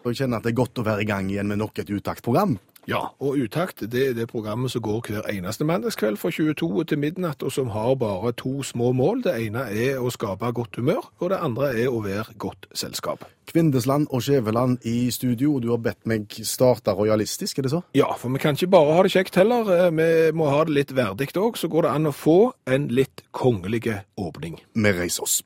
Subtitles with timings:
[0.00, 1.90] Og jeg kjenner at det er godt å være i gang igjen med nok et
[1.92, 2.58] Utakt-program.
[2.88, 6.98] Ja, og Utakt det er det programmet som går hver eneste mandagskveld fra 22 til
[6.98, 9.20] midnatt, og som har bare to små mål.
[9.26, 13.26] Det ene er å skape godt humør, og det andre er å være godt selskap.
[13.50, 17.82] Kvindesland og Skjæveland i studio, og du har bedt meg starte rojalistisk, er det så?
[17.98, 19.68] Ja, for vi kan ikke bare ha det kjekt heller.
[19.76, 21.58] Eh, Vi må ha det litt verdig òg.
[21.60, 23.84] Så går det an å få en litt kongelig
[24.16, 24.56] åpning.
[24.74, 25.42] Vi reiser oss.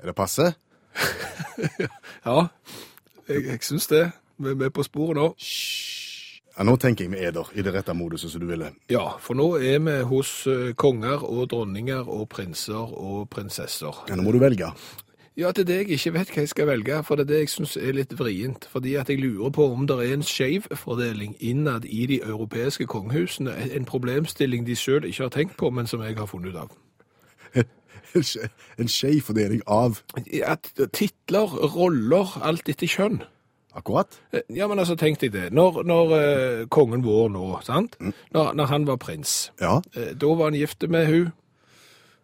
[0.00, 0.52] Er det passe?
[2.24, 2.48] Ja,
[3.28, 4.10] jeg, jeg syns det.
[4.38, 5.32] Vi vi er på sporet nå.
[6.58, 8.72] Ja, nå tenker jeg vi er der, i det rette moduset som du ville.
[8.90, 14.02] Ja, for nå er vi hos eh, konger og dronninger og prinser og prinsesser.
[14.08, 14.72] Ja, nå må du velge.
[15.38, 17.38] Ja, det er det jeg ikke vet hva jeg skal velge, for det er det
[17.44, 18.66] jeg syns er litt vrient.
[18.72, 23.54] Fordi at jeg lurer på om det er en skjevfordeling innad i de europeiske kongehusene.
[23.78, 26.74] En problemstilling de sjøl ikke har tenkt på, men som jeg har funnet ut av.
[28.14, 28.48] En skje-
[28.88, 30.02] skjev fordeling av
[30.46, 33.20] At titler, roller, alt etter kjønn.
[33.74, 34.20] akkurat.
[34.32, 35.52] Eh, Ja, men altså, tenk deg det.
[35.52, 37.96] Når, når eh, kongen vår nå, sant?
[38.34, 39.80] Når, når han var prins, Ja.
[39.94, 41.32] eh, da var han gift med hun.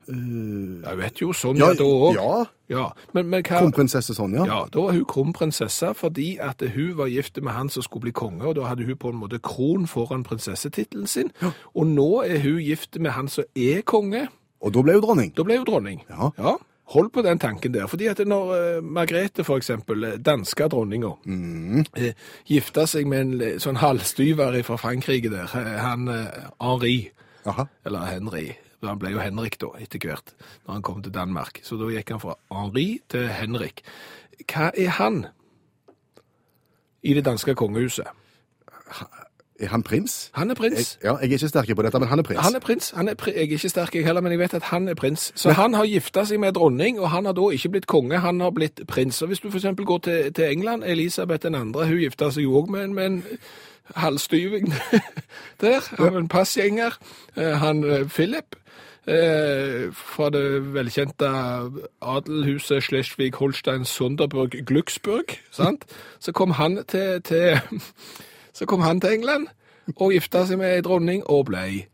[0.06, 2.14] Jeg vet jo, Sonja Ja, da òg.
[2.14, 2.44] ja.
[2.68, 3.58] Ja, men, men hva...
[3.60, 4.44] Kronprinsesse Sonja.
[4.48, 8.12] Ja, da var hun kronprinsesse fordi at hun var gift med han som skulle bli
[8.12, 11.30] konge, og da hadde hun på en måte kron foran prinsessetittelen sin.
[11.74, 14.28] Og nå er hun gift med han som er konge.
[14.64, 15.34] Og da ble hun dronning.
[15.36, 16.00] Da ble hun dronning.
[16.08, 16.56] Ja.
[16.92, 17.86] Hold på den tanken der.
[17.88, 21.84] Fordi at når uh, Margrethe, for eksempel, danske dronninga, mm.
[22.00, 22.10] uh,
[22.48, 27.08] gifta seg med en eh, sånn halvstyver fra Frankrike der, eh, han uh, Henri,
[27.48, 27.66] Aha.
[27.88, 28.50] eller Henry,
[28.84, 30.34] han ble jo Henrik da, etter hvert,
[30.66, 31.62] når han kom til Danmark.
[31.64, 33.80] Så da gikk han fra Henri til Henrik.
[34.44, 35.24] Hva er han
[37.04, 38.08] i det danske kongehuset?
[39.60, 40.30] Er han prins?
[40.34, 40.98] Han er Jeg, prins.
[41.04, 42.40] ja, jeg er ikke sterk på dette, men han er prins.
[42.42, 42.90] Han er prins.
[42.96, 44.94] Han er pri jeg er ikke sterk jeg heller, men jeg vet at han er
[44.94, 45.32] prins.
[45.36, 48.40] Så han har gifta seg med dronning, og han har da ikke blitt konge, han
[48.40, 49.22] har blitt prins.
[49.22, 52.56] Og hvis du eksempel går til, til England, Elisabeth den andre, hun gifta seg jo
[52.62, 53.24] òg med, en- med en
[53.94, 54.72] halvstyving
[55.60, 56.98] der, av en passgjenger.
[57.36, 58.56] Eh, Han eh, Philip.
[59.06, 61.28] Eh, fra det velkjente
[62.02, 65.84] adelhuset Schleswig-Holstein Sonderburg Glucksburg, sant?
[66.20, 67.60] Så kom han til, til
[68.54, 69.48] Så kom han til England
[69.96, 71.86] og gifta seg med ei dronning og blei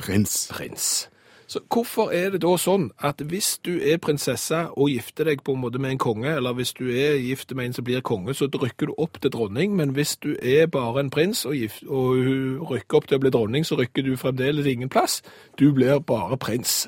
[0.00, 0.46] Prins.
[0.52, 1.08] prins.
[1.50, 5.56] Så hvorfor er det da sånn at hvis du er prinsesse og gifter deg på
[5.56, 8.34] en måte med en konge, eller hvis du er gift med en som blir konge,
[8.38, 11.82] så rykker du opp til dronning, men hvis du er bare en prins og, gift,
[11.88, 15.22] og hun rykker opp til å bli dronning, så rykker du fremdeles ingen plass.
[15.58, 16.86] Du blir bare prins.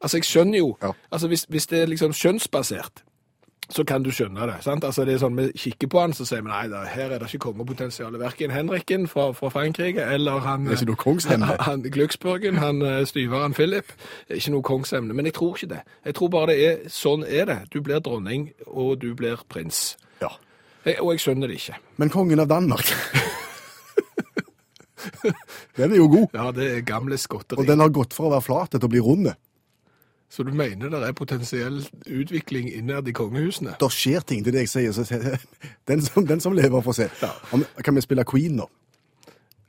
[0.00, 0.92] Altså, jeg skjønner jo, Ja.
[1.12, 3.04] altså hvis, hvis det er liksom skjønnsbasert,
[3.70, 4.62] så kan du skjønne det.
[4.64, 4.84] sant?
[4.84, 7.18] Altså det er sånn, Vi kikker på han, så sier vi nei, da, her er
[7.20, 8.16] det ikke kongepotensial.
[8.18, 11.46] Verken Henriken fra, fra Frankrike eller han Det er ikke noe kongsemne.
[11.66, 13.92] Han, Glücksburgen, han eh, styveren Philip.
[14.30, 15.12] Ikke noe kongsemne.
[15.14, 15.82] Men jeg tror ikke det.
[16.08, 17.58] Jeg tror bare det er sånn er det.
[17.74, 19.96] Du blir dronning, og du blir prins.
[20.22, 20.30] Ja.
[20.86, 21.76] Jeg, og jeg skjønner det ikke.
[22.00, 22.88] Men kongen av Danmark
[25.78, 26.26] Den er jo god.
[26.34, 27.60] Ja, det er gamle skotteri.
[27.60, 29.34] Og den har gått for å være flat til å bli runde.
[30.30, 33.78] Så du mener det er potensiell utvikling innad i kongehusene?
[33.80, 34.92] Det skjer ting til det jeg sier.
[34.92, 35.06] Så
[35.88, 37.08] den, som, den som lever, får se.
[37.52, 38.68] Om, kan vi spille Queen nå?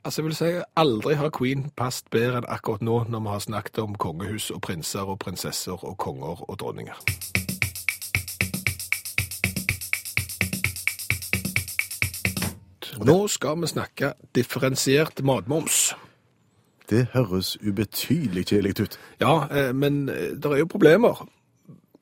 [0.04, 0.50] Altså, jeg vil si
[0.80, 4.62] aldri har Queen passet bedre enn akkurat nå, når vi har snakket om kongehus og
[4.64, 7.00] prinser og prinsesser og konger og dronninger.
[13.00, 15.94] Nå skal vi snakke differensiert matmoms.
[16.90, 18.98] Det høres ubetydelig kjedelig ut.
[19.20, 21.22] Ja, eh, men det er jo problemer.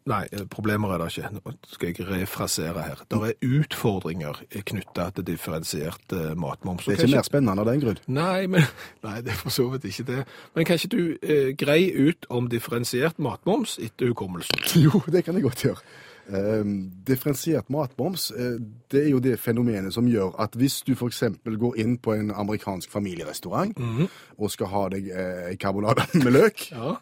[0.09, 1.29] Nei, eh, problemer er det ikke.
[1.37, 3.03] Nå skal jeg refrasere her.
[3.11, 4.41] Det er utfordringer
[4.71, 6.87] knyttet til differensiert eh, matmoms.
[6.87, 8.01] Det er ikke mer spennende av den grunn.
[8.07, 8.65] Nei, men,
[9.07, 10.23] nei, det er for så vidt ikke det.
[10.57, 14.65] Men kan ikke du eh, greie ut om differensiert matmoms etter hukommelsen?
[14.89, 15.83] Jo, det kan jeg godt gjøre.
[16.29, 18.59] Ehm, differensiert matmoms, eh,
[18.93, 21.23] det er jo det fenomenet som gjør at hvis du f.eks.
[21.45, 23.73] går inn på en amerikansk familierestaurant
[24.39, 26.97] og skal ha deg eh, en karbonade med løk, Ja.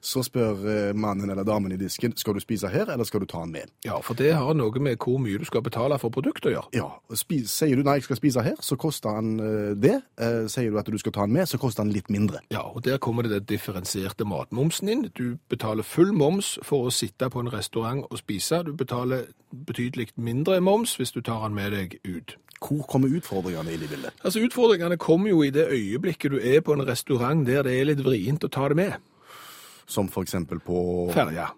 [0.00, 3.26] Så spør eh, mannen eller damen i disken skal du spise her, eller skal du
[3.30, 3.70] ta den med.
[3.86, 6.72] Ja, for det har noe med hvor mye du skal betale for produktet å gjøre.
[6.76, 9.96] Ja, og Sier du nei, jeg skal spise her, så koster han eh, det.
[10.20, 12.42] Eh, Sier du at du skal ta den med, så koster han litt mindre.
[12.52, 15.06] Ja, og der kommer det den differensierte matmomsen inn.
[15.16, 18.62] Du betaler full moms for å sitte på en restaurant og spise.
[18.66, 19.28] Du betaler
[19.66, 22.36] betydelig mindre moms hvis du tar den med deg ut.
[22.60, 24.12] Hvor kommer utfordringene inn i bildet?
[24.20, 27.88] Altså, Utfordringene kommer jo i det øyeblikket du er på en restaurant der det er
[27.88, 28.98] litt vrient å ta det med.
[29.90, 30.78] Som for eksempel på
[31.14, 31.48] Ferja.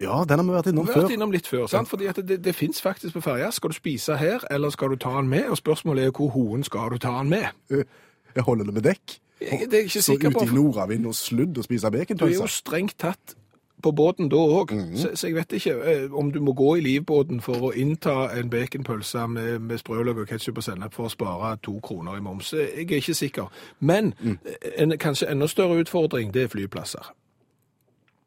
[0.00, 1.88] Ja, den har vi vært innom Vi har vært innom litt før, sant?
[1.88, 3.48] fordi det, det fins faktisk på ferja.
[3.56, 5.46] Skal du spise her, eller skal du ta den med?
[5.48, 7.46] Og spørsmålet er hvor hoen skal du ta den med?
[7.72, 7.86] Eh,
[8.36, 9.14] Jeg holder det med dekk.
[9.40, 10.44] Jeg, det er jeg ikke Så sikker ute på.
[10.44, 13.34] i nordavind og sludd og spise Du er jo strengt tatt
[13.82, 16.84] på båten da òg, så, så jeg vet ikke eh, om du må gå i
[16.84, 21.12] livbåten for å innta en baconpølse med, med sprøløk og ketsjup og sennep for å
[21.12, 22.54] spare to kroner i moms.
[22.56, 23.52] Jeg er ikke sikker.
[23.80, 24.14] Men
[24.76, 27.12] en kanskje enda større utfordring, det er flyplasser.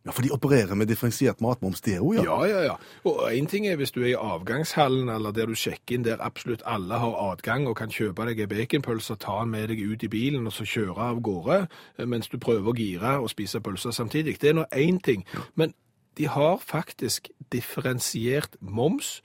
[0.09, 2.23] Ja, for de opererer med differensiert matmoms, det òg, ja.
[2.25, 2.75] Ja, ja, ja.
[3.05, 6.23] Og en ting er hvis du er i avgangshallen, eller der du sjekker inn der
[6.25, 10.07] absolutt alle har adgang og kan kjøpe deg en baconpølse, ta den med deg ut
[10.07, 11.59] i bilen og så kjøre av gårde,
[11.99, 14.39] eh, mens du prøver å gire og spise pølser samtidig.
[14.41, 15.27] Det er nå én ting.
[15.53, 15.77] Men
[16.17, 19.19] de har faktisk differensiert moms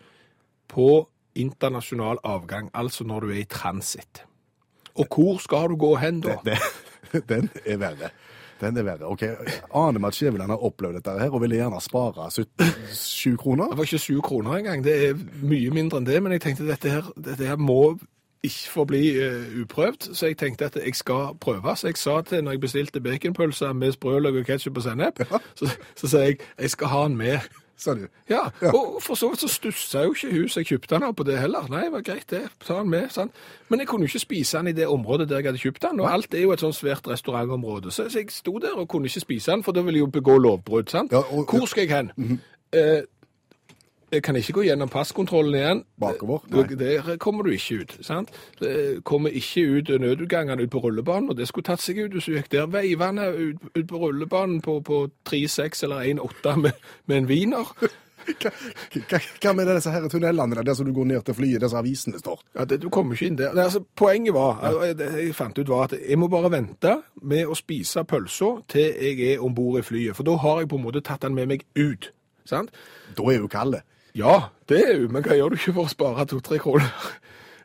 [0.69, 4.27] på internasjonal avgang, altså når du er i transit.
[5.01, 6.37] Og hvor skal du gå hen da?
[6.45, 8.13] Den, den er verre.
[8.61, 9.11] Den er verre.
[9.11, 9.23] Ok,
[9.75, 13.71] Aner meg at Skjæveland har opplevd dette her, og ville gjerne spare 7 kroner?
[13.71, 14.85] Det var ikke syv kroner engang.
[14.85, 17.97] Det er mye mindre enn det, men jeg tenkte dette her, dette her må
[18.45, 21.77] ikke få bli eh, uprøvd, så jeg tenkte at jeg skal prøve.
[21.77, 25.25] Så jeg sa til når jeg bestilte baconpølser med sprøløk og ketsjup og sennep,
[25.59, 27.39] så, så sa jeg jeg skal ha den med.
[27.77, 28.05] Sa du.
[28.31, 31.25] Ja, og for så vidt så stussa jo ikke huset jeg kjøpte den av på
[31.27, 31.67] det heller.
[31.69, 33.33] Nei, det var greit det, ta den med, sant.
[33.69, 36.01] Men jeg kunne jo ikke spise den i det området der jeg hadde kjøpt den,
[36.01, 37.91] og alt er jo et sånn svært restaurantområde.
[37.91, 40.39] Så, jeg sto der og kunne ikke spise den, for da ville jeg jo begå
[40.39, 41.13] lovbrudd, sant.
[41.13, 42.41] Ja, og- Hvor skal jeg hen?
[42.73, 43.05] eh, jeg
[44.23, 45.83] kan ikke gå gjennom passkontrollen igjen.
[46.01, 46.45] Bakover?
[46.53, 46.67] Nei.
[46.79, 48.31] Der kommer du ikke ut, sant?
[48.61, 52.31] Det kommer ikke ut nødutgangene ut på rullebanen, og det skulle tatt seg ut hvis
[52.31, 52.71] du gikk der.
[52.71, 56.73] Veivende ut, ut på rullebanen på, på 3,6 eller 1,8 med,
[57.07, 57.75] med en wiener.
[58.25, 61.83] Hva, med disse her tunnelene der, der som du går ned til flyet, der som
[61.83, 62.41] avisene står?
[62.57, 63.53] Ja, det, Du kommer ikke inn der.
[63.55, 66.95] Det, altså, poenget var, altså, det jeg fant ut var at jeg må bare vente
[67.23, 70.17] med å spise pølsa til jeg er om bord i flyet.
[70.17, 72.13] For da har jeg på en måte tatt den med meg ut.
[72.49, 72.73] sant?
[73.17, 73.85] Da er jo kalde.
[74.15, 76.91] Ja, det er jo, men hva gjør du ikke for å spare to-tre kroner?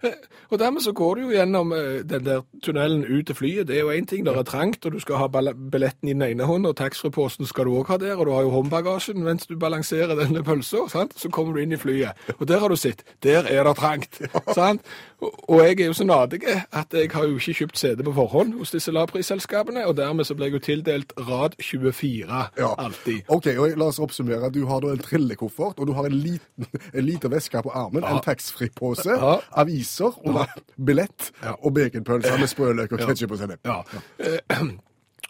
[0.50, 3.68] Og dermed så går du jo gjennom eh, den der tunnelen ut til flyet.
[3.68, 6.24] Det er jo én ting, det er trangt, og du skal ha billetten i den
[6.26, 9.46] ene hånden, og taxfree-posten skal du òg ha der, og du har jo håndbagasjen mens
[9.46, 11.14] du balanserer denne pølsa, sant?
[11.20, 12.18] så kommer du inn i flyet.
[12.40, 14.22] Og der har du sett, der er det trangt.
[14.58, 14.82] sant?
[15.22, 18.54] Og, jeg er jo så nadig at jeg har jo ikke kjøpt CD på forhånd
[18.60, 23.22] hos disse lavprisselskapene, og dermed så ble jeg jo tildelt rad 24 alltid.
[23.28, 24.50] Ok, og la oss oppsummere.
[24.56, 28.04] Du har da en trillekoffert, og du har en liten, en liten veske på armen,
[28.08, 29.36] en taxfree-pose, Ja.
[29.60, 30.46] aviser, og
[30.86, 31.52] billett, Ja.
[31.64, 33.60] og baconpølser med sprøløk og ketsjup og sennep.
[33.66, 33.82] Ja.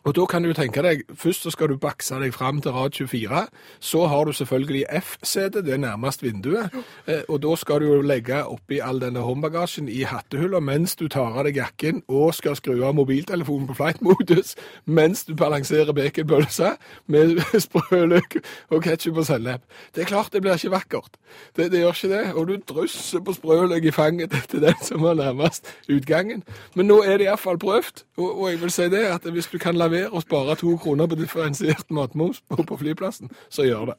[0.09, 2.95] Og da kan du tenke deg, først så skal du bakse deg fram til rad
[2.97, 3.41] 24,
[3.85, 6.73] så har du selvfølgelig F-setet, det er nærmest vinduet,
[7.05, 11.05] eh, og da skal du jo legge oppi all denne håndbagasjen i hattehuller mens du
[11.13, 14.55] tar av deg jakken og skal skru av mobiltelefonen på flight-modus,
[14.89, 16.71] mens du balanserer baconpølse
[17.05, 18.39] med sprøløk
[18.73, 19.61] og ketchup og sennep.
[19.93, 21.21] Det er klart det blir ikke vakkert.
[21.53, 25.05] Det, det gjør ikke det, og du drysser på sprøløk i fanget til den som
[25.05, 26.41] var nærmest utgangen.
[26.73, 29.61] Men nå er det iallfall prøvd, og, og jeg vil si det at hvis du
[29.61, 33.97] kan lavere og spare to kroner på differensiert matmoms på, på flyplassen, så gjør det.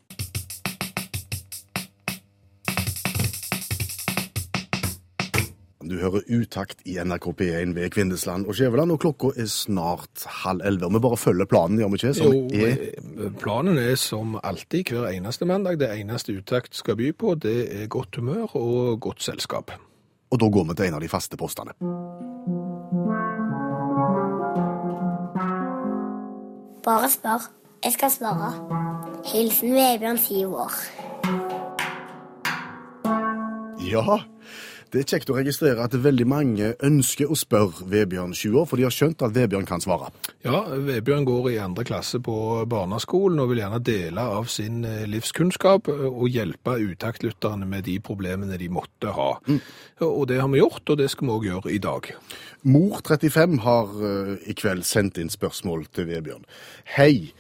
[5.91, 10.63] Du hører utakt i NRK P1 ved Kvindesland og Skjæveland, og klokka er snart halv
[10.65, 10.93] elleve.
[10.93, 12.15] Vi bare følger planen, gjør vi ikke?
[12.15, 12.47] Som Jo,
[13.27, 15.81] er planen er som alltid hver eneste mandag.
[15.81, 19.75] Det eneste utakt skal by på, det er godt humør og godt selskap.
[20.31, 21.75] Og da går vi til en av de faste postene.
[26.91, 27.43] Bare spør.
[27.85, 28.49] Jeg skal svare.
[29.33, 30.73] Hilsen Vebjørn, syv år.
[33.91, 34.17] Ja,
[34.91, 38.81] det er kjekt å registrere at veldig mange ønsker å spørre Vebjørn 20 år, for
[38.81, 40.11] de har skjønt at Vebjørn kan svare.
[40.43, 42.35] Ja, Vebjørn går i andre klasse på
[42.71, 48.01] barneskolen og vil gjerne dele av sin eh, livskunnskap eh, og hjelpe utaktlytterne med de
[48.03, 49.31] problemene de måtte ha.
[50.07, 52.11] Og det har vi gjort, og det skal vi òg gjøre i dag.
[52.67, 56.47] Mor 35 har eh, i kveld sendt inn spørsmål til Vebjørn.
[56.97, 57.31] Hei,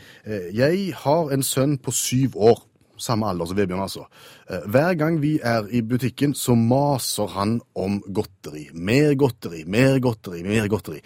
[0.55, 2.67] jeg har en sønn på syv år.
[3.01, 4.07] Samme alder som Vebjørn, altså.
[4.51, 8.69] Eh, Hver gang vi er i butikken, så maser han om godteri.
[8.75, 11.01] Mer godteri, mer godteri, mer godteri.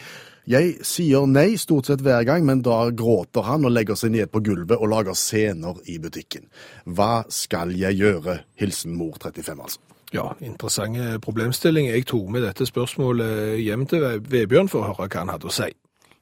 [0.50, 4.28] Jeg sier nei stort sett hver gang, men da gråter han og legger seg ned
[4.28, 6.50] på gulvet og lager scener i butikken.
[6.84, 8.42] Hva skal jeg gjøre?
[8.60, 9.80] Hilsen mor 35, altså.
[10.14, 11.88] Ja, interessant problemstilling.
[11.88, 15.54] Jeg tok med dette spørsmålet hjem til Vebjørn for å høre hva han hadde å
[15.54, 15.70] si.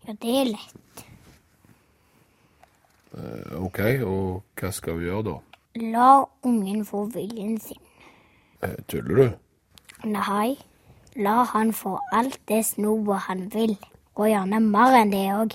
[0.07, 1.02] Ja, det er lett.
[3.59, 5.35] OK, og hva skal vi gjøre da?
[5.76, 7.81] La ungen få viljen sin.
[8.62, 9.31] Eh, Tuller du?
[10.05, 10.59] Nei,
[11.17, 13.76] la han få alt det snoet han vil,
[14.14, 15.55] og gjerne mer enn det òg.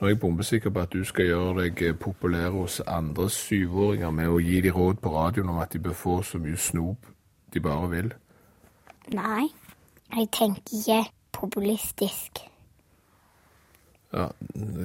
[0.00, 4.28] Nå er jeg bombesikker på at du skal gjøre deg populær hos andre syvåringer med
[4.28, 7.06] å gi dem råd på radioen om at de bør få så mye snop
[7.54, 8.08] de bare vil.
[9.14, 9.46] Nei,
[10.16, 12.42] jeg tenker ikke populistisk.
[14.12, 14.26] Ja,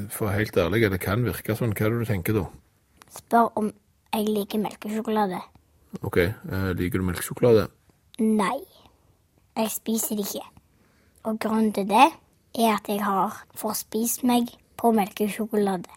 [0.10, 1.74] For helt ærlig, det kan virke sånn.
[1.76, 2.46] Hva er det du tenker da?
[3.12, 3.72] Spør om
[4.18, 5.40] jeg liker melkesjokolade.
[6.02, 7.68] OK, eh, liker du melkesjokolade?
[8.20, 8.60] Nei,
[9.58, 10.46] jeg spiser det ikke.
[11.30, 12.08] Og grunnen til det
[12.58, 15.90] er at jeg har forspist meg på melkesjokolade.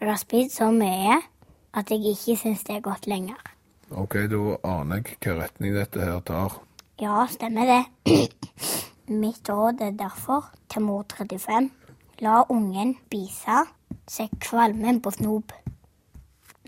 [0.00, 1.20] Jeg har spist så mye
[1.76, 3.38] at jeg ikke syns det er godt lenger.
[3.90, 6.60] OK, da aner jeg hva retning dette her tar.
[7.00, 7.82] Ja, stemmer det.
[9.22, 11.70] Mitt råd er derfor til mor 35
[12.20, 13.64] la ungen spise
[14.10, 15.52] seg kvalmen på snop.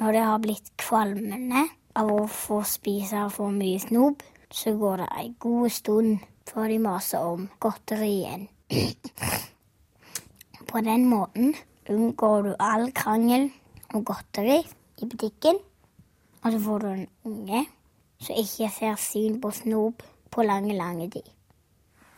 [0.01, 1.67] Når det har blitt kvalmende
[2.01, 4.23] av å få spise for mye snop,
[4.53, 8.47] så går det ei god stund før de maser om godteri igjen.
[10.71, 11.53] På den måten
[11.93, 13.51] unngår du all krangel
[13.93, 14.63] om godteri
[15.03, 15.61] i butikken,
[16.41, 17.63] og så får du en unge
[18.23, 21.29] som ikke ser syn på snop på lange, lange tid.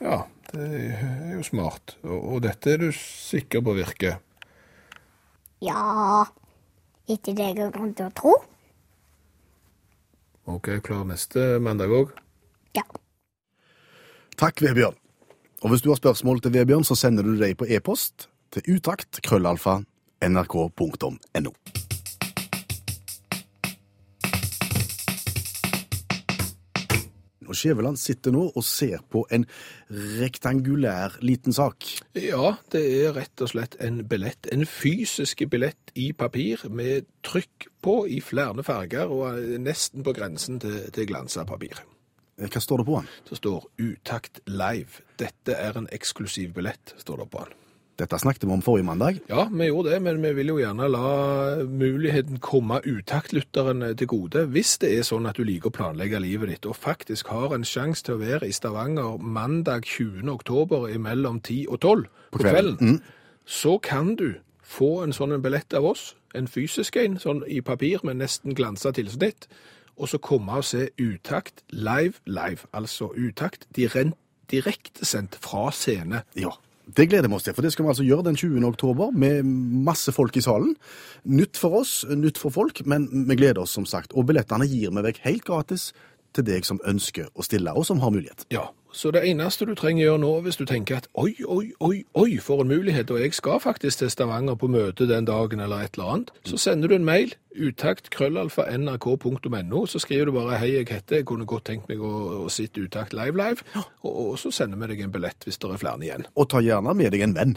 [0.05, 0.21] Ja,
[0.53, 1.97] det er jo smart.
[2.05, 4.21] Og, og dette er du sikker på virker.
[5.65, 6.23] Ja
[7.09, 8.35] Etter det jeg har grunn til å tro.
[10.49, 12.13] OK, klar neste mandag òg?
[12.77, 12.85] Ja.
[14.41, 14.97] Takk, Vebjørn.
[15.65, 19.21] Og hvis du har spørsmål til Vebjørn, så sender du dem på e-post til utakt
[27.55, 29.45] Og Skjæveland sitter nå og ser på en
[30.19, 31.87] rektangulær liten sak.
[32.19, 34.49] Ja, det er rett og slett en billett.
[34.51, 40.17] En fysisk billett i papir med trykk på i flere farger og er nesten på
[40.17, 41.79] grensen til, til glansa papir.
[42.43, 43.11] Hva står det på den?
[43.31, 45.05] Det står Utakt live.
[45.23, 47.61] Dette er en eksklusiv billett, står det på den.
[47.95, 49.21] Dette snakket vi om forrige mandag.
[49.31, 51.11] Ja, vi gjorde det, men vi vil jo gjerne la
[51.63, 54.43] muligheten komme utaktlytteren til gode.
[54.51, 57.67] Hvis det er sånn at du liker å planlegge livet ditt, og faktisk har en
[57.67, 60.27] sjanse til å være i Stavanger mandag 20.
[60.33, 62.03] oktober mellom 10 og 12
[62.35, 62.51] på, kvelden.
[62.51, 62.99] kvelden,
[63.47, 64.33] så kan du
[64.65, 68.59] få en sånn en billett av oss, en fysisk en, sånn i papir med nesten
[68.59, 69.47] glansa tilsnitt,
[69.95, 76.25] og så komme og se Utakt live, live, altså Utakt direktesendt fra scene.
[76.35, 76.57] Ja,
[76.87, 78.61] det gleder vi oss til, for det skal vi altså gjøre den 20.
[78.69, 79.47] oktober med
[79.87, 80.75] masse folk i salen.
[81.25, 84.13] Nytt for oss, nytt for folk, men vi gleder oss som sagt.
[84.13, 85.93] Og billettene gir vi vekk helt gratis
[86.37, 88.45] til deg som ønsker å stille, og som har mulighet.
[88.53, 92.05] Ja, så det eneste du trenger gjøre nå, hvis du tenker at oi, oi, oi,
[92.15, 95.83] oi, for en mulighet, og jeg skal faktisk til Stavanger på møte den dagen eller
[95.83, 100.61] et eller annet, så sender du en mail, utakt krøllalfa nrk.no, så skriver du bare
[100.63, 102.15] hei, jeg heter, jeg kunne godt tenkt meg å,
[102.47, 105.75] å sitte utakt live live, og, og så sender vi deg en billett hvis det
[105.75, 106.29] er flere igjen.
[106.39, 107.57] Og ta gjerne med deg en venn.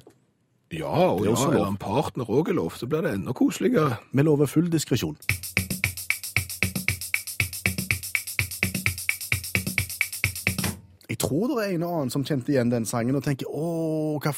[0.73, 4.01] Ja, og ja, eller en partner òg er lov, så blir det enda koseligere.
[4.11, 5.15] Vi lover full diskresjon.
[11.17, 13.49] Jeg tror det er en og annen som kjente igjen den sangen og tenker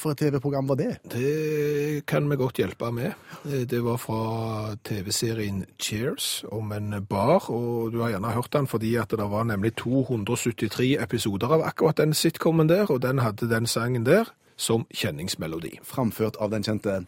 [0.00, 0.94] for et TV-program var det?
[1.12, 3.12] Det kan vi godt hjelpe med.
[3.44, 8.66] Eh, Det var fra TV-serien Cheers om en bar, og du har gjerne hørt den
[8.66, 13.50] fordi at det var nemlig 273 episoder av akkurat den sitcomen der, og den hadde
[13.50, 14.24] den sangen der
[14.56, 15.78] som kjenningsmelodi.
[15.84, 17.04] Framført av den kjente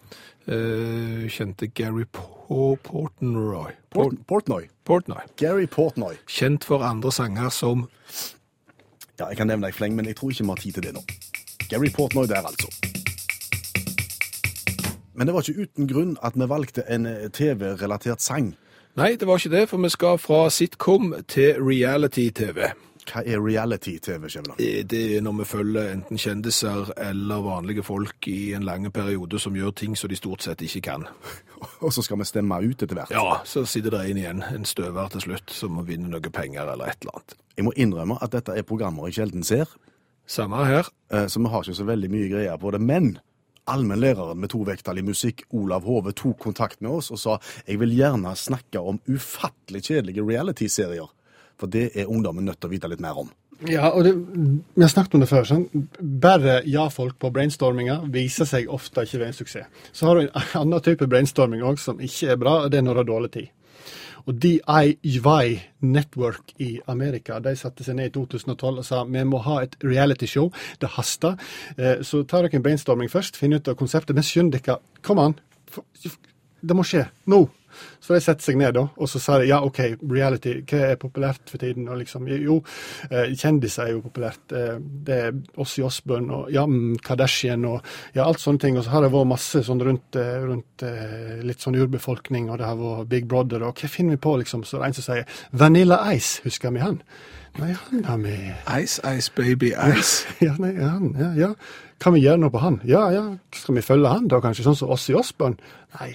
[0.49, 3.71] Eh, kjente Gary Po- Portnoy.
[3.95, 4.65] Port Portnoy.
[4.85, 5.23] Portnoy.
[5.39, 6.17] Gary Portnoy.
[6.27, 7.87] Kjent for andre sanger som
[9.21, 10.95] Ja, jeg kan nevne deg fleng, men jeg tror ikke vi har tid til det
[10.97, 11.03] nå.
[11.69, 12.69] Gary Portnoy der, altså.
[15.15, 18.55] Men det var ikke uten grunn at vi valgte en eh, TV-relatert sang.
[18.97, 22.73] Nei, det var ikke det, for vi skal fra sitcom til reality-TV.
[23.09, 24.61] Hva er reality-TV, Skjæveland?
[24.63, 29.41] Eh, Det er når vi følger enten kjendiser eller vanlige folk i en lang periode
[29.43, 31.07] som gjør ting som de stort sett ikke kan.
[31.85, 33.11] Og så skal vi stemme ut etter hvert.
[33.11, 36.73] Ja, så sitter det en igjen, en støver til slutt, som må vinne noe penger
[36.73, 37.37] eller et eller annet.
[37.57, 39.67] Jeg må innrømme at dette er programmer jeg sjelden ser,
[40.27, 40.87] Samme her.
[41.11, 42.81] eh, så vi har ikke så veldig mye greier på det.
[42.81, 43.19] Men
[43.69, 48.33] allmennlæreren med tovektig musikk, Olav Hove, tok kontakt med oss og sa jeg vil gjerne
[48.39, 51.11] snakke om ufattelig kjedelige reality-serier.
[51.63, 53.31] For det er ungdommen nødt til å vite litt mer om.
[53.71, 54.13] Ja, og det,
[54.75, 55.47] vi har snakket om det før.
[55.47, 55.67] Sånn.
[56.23, 59.83] Bare ja-folk på brainstorminga viser seg ofte ikke være en suksess.
[59.95, 60.33] Så har du en
[60.65, 63.31] annen type brainstorming òg som ikke er bra, og det er når du har dårlig
[63.39, 63.53] tid.
[64.23, 65.47] Og DIY
[65.83, 69.75] Network i Amerika de satte seg ned i 2012 og sa vi må ha et
[69.83, 70.51] realityshow.
[70.79, 71.39] Det haster.
[71.77, 75.19] Eh, Så tar dere en brainstorming først, finn ut av konseptet, men skynd dere Kom
[75.19, 75.35] an!
[76.63, 77.07] Det må skje.
[77.33, 77.45] Nå!
[78.03, 80.99] Så de setter seg ned, da, og så sa de ja, OK, reality, hva er
[81.01, 81.87] populært for tiden?
[81.91, 82.59] Og liksom, jo,
[83.09, 84.55] eh, kjendiser er jo populært.
[84.57, 87.79] Eh, det er Ossi Osbourne og ja, mm, Kardashian og
[88.17, 88.79] ja, alt sånne ting.
[88.79, 90.87] Og så har det vært masse sånn rundt, eh, rundt
[91.47, 94.67] litt sånn urbefolkning, og det har vært Big Brother, og hva finner vi på, liksom?
[94.67, 97.01] Så det er en som sier Vanilla Ice, husker vi han?
[97.61, 98.35] Nei, han har vi
[98.81, 100.27] Ice, ice, baby, ice.
[100.47, 101.51] ja, nei, han, ja, ja.
[102.03, 102.81] Kan vi gjøre noe på han?
[102.89, 103.27] Ja, ja.
[103.55, 104.65] Skal vi følge han, da, kanskje?
[104.67, 105.61] Sånn som Ossi Osbourne?
[106.01, 106.15] Nei,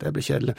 [0.00, 0.54] det blir kjedelig.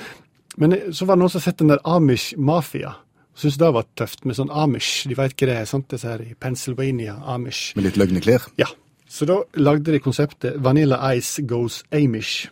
[0.60, 2.96] Men så var det noen som sett den der Amish Mafia.
[3.39, 5.08] Syns det var tøft med sånn Amish.
[5.08, 5.88] De veit hva det er, sant?
[5.91, 7.72] Disse her i Pennsylvania, Amish.
[7.77, 8.50] Med litt løgneklær.
[8.60, 8.67] Ja.
[9.10, 12.50] Så da lagde de konseptet Vanilla Ice Goes Amish.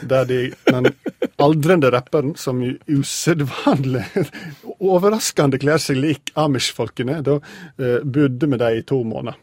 [0.00, 0.88] Der de, den
[1.36, 4.06] aldrende rapperen, som usedvanlig
[4.92, 7.36] overraskende kler seg lik Amish-folkene, da
[7.76, 9.36] eh, bodde med dem i to måneder.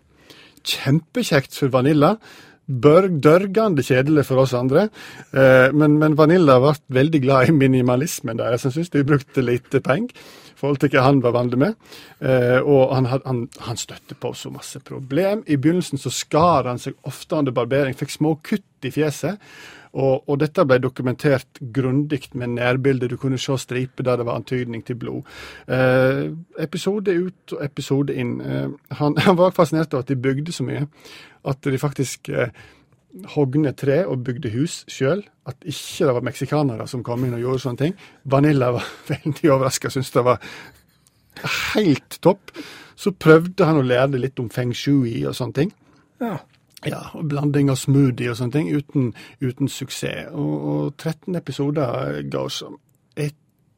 [0.68, 2.16] Kjempekjekt for Vanilla.
[2.68, 4.90] Børg, dørgende kjedelig for oss andre.
[5.32, 8.66] Eh, men, men Vanilla ble veldig glad i minimalismen deres.
[8.68, 11.78] Han syntes de brukte lite penger i forhold til hva han var vant med.
[12.20, 15.46] Eh, og han, han, han støtte på så masse problem.
[15.48, 19.40] I begynnelsen så skar han seg ofte under barbering, fikk små kutt i fjeset.
[19.94, 23.12] Og, og dette ble dokumentert grundig med nærbilder.
[23.12, 25.28] Du kunne se striper der det var antydning til blod.
[25.68, 28.40] Eh, episode ut og episode inn.
[28.42, 30.88] Eh, han, han var fascinert av at de bygde så mye.
[31.48, 32.52] At de faktisk eh,
[33.36, 35.24] hogne tre og bygde hus sjøl.
[35.48, 37.96] At ikke det var meksikanere som kom inn og gjorde sånne ting.
[38.26, 40.44] Vanilla var veldig overraska, syntes det var
[41.74, 42.54] helt topp.
[42.98, 45.74] Så prøvde han å lære det litt om feng shui og sånne ting.
[46.22, 46.40] Ja.
[46.86, 49.10] Ja, og blanding av smoothie og sånne ting, uten,
[49.42, 50.30] uten suksess.
[50.30, 52.78] Og, og 13 episoder går som
[53.18, 53.38] et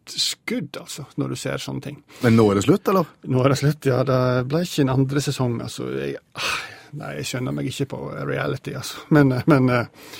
[0.10, 2.01] skudd, altså, når du ser sånne ting.
[2.25, 3.13] Men nå er det slutt, eller?
[3.29, 4.01] Nå er det slutt, ja.
[4.08, 5.88] Det ble ikke en andre sesong, altså.
[5.96, 6.58] Jeg, ah,
[7.00, 9.06] nei, jeg skjønner meg ikke på reality, altså.
[9.15, 10.12] Men, eh, men uh,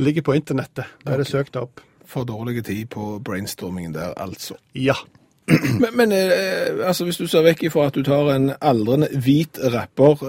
[0.00, 0.96] ligger på internettet.
[1.04, 1.84] Bare søk det opp.
[2.06, 4.56] For dårlig tid på brainstormingen der, altså.
[4.78, 4.96] Ja.
[5.46, 9.60] Men, men eh, altså, hvis du ser vekk ifra at du tar en aldrende hvit
[9.74, 10.24] rapper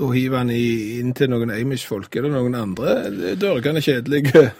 [0.00, 2.98] og hiver han inn til noen Amish-folk, er det noen andre
[3.40, 4.50] dørgende kjedelige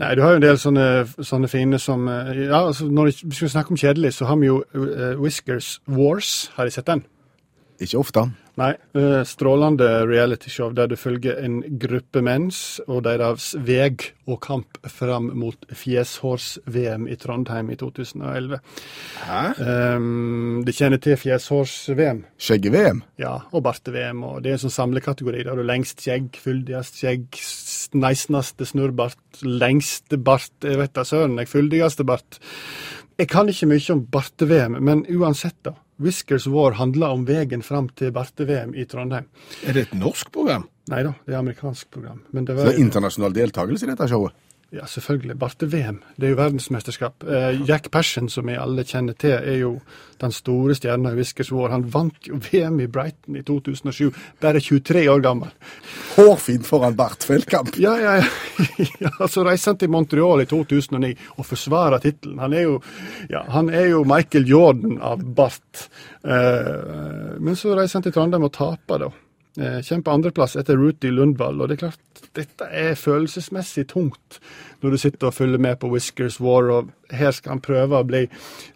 [0.00, 0.84] Nei, du har jo en del sånne,
[1.28, 4.48] sånne fine som eh, Ja, altså, når vi skal snakke om kjedelig, så har vi
[4.48, 6.48] jo uh, Whiskers Wars.
[6.54, 7.02] Har de sett den?
[7.80, 8.24] Ikke ofte.
[8.60, 8.74] Nei.
[8.94, 15.30] eh, Strålende realityshow der du følger en gruppe mens og deres veg og kamp fram
[15.40, 18.58] mot fjeshårs-VM i Trondheim i 2011.
[19.24, 19.40] Hæ?
[19.96, 22.20] Um, de kjenner til fjeshårs-VM.
[22.38, 23.02] Skjegge-VM.
[23.18, 24.22] Ja, og barte-VM.
[24.24, 25.44] og Det er en sånn samlekategori.
[25.48, 31.38] Der du lengst skjegg, fyldigst skjegg, s- neisneste snurrbart, lengste bart, jeg vet da søren,
[31.40, 32.38] jeg fyldigste bart.
[33.18, 35.72] Jeg kan ikke mye om barte-VM, men uansett, da.
[36.00, 39.26] Whiskers War handler om veien fram til barte-VM i Trondheim.
[39.68, 40.64] Er det et norsk program?
[40.90, 42.22] Nei da, det er amerikansk program.
[42.34, 44.34] Men det var det er internasjonal deltakelse i dette showet.
[44.70, 45.34] Ja, selvfølgelig.
[45.38, 45.96] Barte-VM.
[46.16, 47.24] Det er jo verdensmesterskap.
[47.26, 49.72] Eh, Jack Passion, som vi alle kjenner til, er jo
[50.20, 51.72] den store stjerna i Whiskers War.
[51.72, 55.50] Han vant jo VM i Brighton i 2007, bare 23 år gammel.
[56.14, 57.74] Hårfint foran Bart Feldkamp.
[57.82, 58.28] Ja, ja, ja.
[59.04, 62.38] ja så reiser han til Montreal i 2009 og forsvarer tittelen.
[62.38, 62.54] Han,
[63.32, 65.88] ja, han er jo Michael Jordan av Bart.
[66.22, 69.10] Eh, men så reiser han til Trondheim og taper, da.
[69.58, 71.58] Eh, Kommer på andreplass etter Ruti Lundvall.
[71.58, 72.04] Og det er klart,
[72.36, 74.38] dette er følelsesmessig tungt
[74.80, 78.06] når du sitter og følger med på Whiskers War, og her skal han prøve å
[78.06, 78.22] bli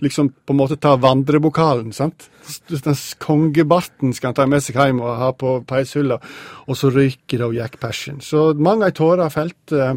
[0.05, 2.27] Liksom på en måte ta vandrebokalen, sant?
[2.69, 6.19] Den kongebarten skal han ta med seg hjem og ha på peishylla,
[6.67, 8.19] og så ryker det av Jack Passion.
[8.21, 9.73] Så mange ei tåre har felt.
[9.73, 9.95] eh,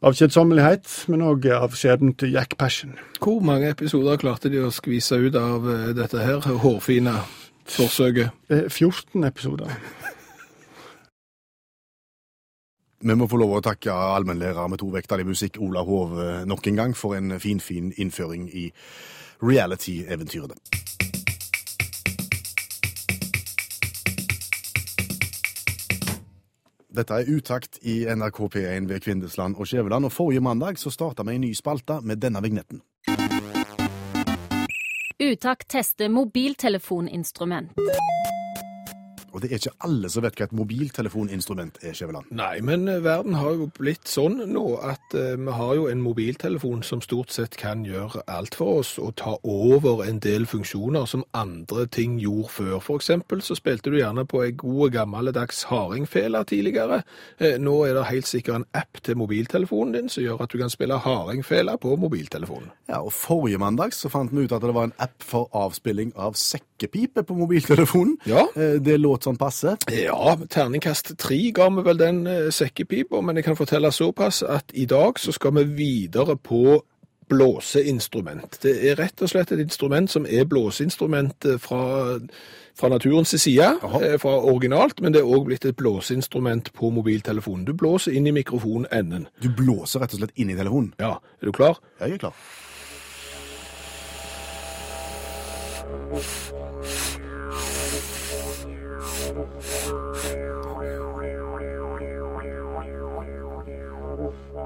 [0.00, 2.94] av kjedsommelighet, men òg av skjebnen til Jack Passion.
[3.20, 7.18] Hvor mange episoder klarte de å skvise ut av eh, dette her hårfine
[7.68, 8.32] forsøket?
[8.48, 9.74] Eh, 14 episoder.
[13.02, 16.42] Vi må få lov å takke allmennlærer med to vekter i musikk, Ola Hov, eh,
[16.44, 18.66] nok en gang for en fin, fin innføring i
[19.40, 20.58] reality-eventyrene.
[26.92, 31.24] Dette er utakt i NRK P1 ved Kvindesland og Skjæveland, og forrige mandag så starta
[31.24, 32.82] vi en ny spalte med denne vignetten.
[35.20, 37.72] Utakt tester mobiltelefoninstrument.
[39.32, 42.30] Og det er ikke alle som vet hva et mobiltelefoninstrument er, Skjæveland.
[42.34, 46.02] Nei, men eh, verden har jo blitt sånn nå at eh, vi har jo en
[46.04, 51.06] mobiltelefon som stort sett kan gjøre alt for oss og ta over en del funksjoner
[51.10, 52.78] som andre ting gjorde før.
[52.84, 57.02] For eksempel så spilte du gjerne på en god gammeldags hardingfele tidligere.
[57.38, 60.58] Eh, nå er det helt sikkert en app til mobiltelefonen din som gjør at du
[60.60, 62.70] kan spille hardingfele på mobiltelefonen.
[62.90, 66.12] Ja, og Forrige mandag så fant vi ut at det var en app for avspilling
[66.18, 68.16] av sekkepipe på mobiltelefonen.
[68.26, 68.46] Ja.
[68.56, 69.76] Eh, Det låt sånn passe.
[69.92, 74.72] Ja, terningkast tre ga vi vel den eh, sekkepipa, men jeg kan fortelle såpass at
[74.72, 76.80] i dag så skal vi videre på
[77.30, 78.58] blåseinstrument.
[78.62, 82.18] Det er rett og slett et instrument som er blåseinstrument eh, fra,
[82.74, 84.00] fra naturens side, Jaha.
[84.02, 87.68] eh, fra originalt, men det er òg blitt et blåseinstrument på mobiltelefonen.
[87.68, 89.28] Du blåser inn i mikrofonenden.
[89.42, 90.94] Du blåser rett og slett inn i telefonen.
[90.98, 91.78] Ja, er du klar?
[92.00, 92.34] Jeg er klar.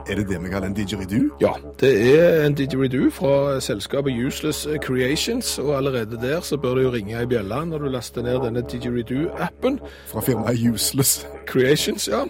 [0.09, 1.31] Er det det vi kaller en didgeridoo?
[1.41, 6.85] Ja, det er en didgeridoo fra selskapet Useless Creations, og allerede der så bør det
[6.85, 9.81] jo ringe i bjelle når du laster ned denne didgeridoo-appen.
[10.13, 11.27] Fra firmaet Useless.
[11.47, 12.25] Creations, ja.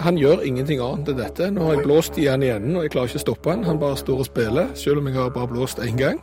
[0.00, 1.50] Han gjør ingenting annet enn dette.
[1.50, 3.64] Nå har jeg blåst i han i enden, og jeg klarer ikke å stoppe han.
[3.68, 6.22] Han bare står og spiller, selv om jeg har bare blåst én gang.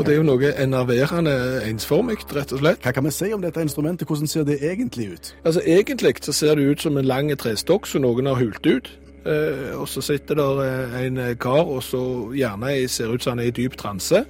[0.00, 1.32] Og det er jo noe enerverende
[1.68, 2.80] ensformig, rett og slett.
[2.80, 4.08] Hva kan vi si om dette instrumentet?
[4.08, 5.28] Hvordan ser det egentlig ut?
[5.44, 8.88] Altså, Egentlig så ser det ut som en lang trestokk som noen har hult ut.
[9.28, 12.00] Eh, og så sitter der eh, en kar og så
[12.32, 14.24] gjerne ser ut som han er i dyp transe,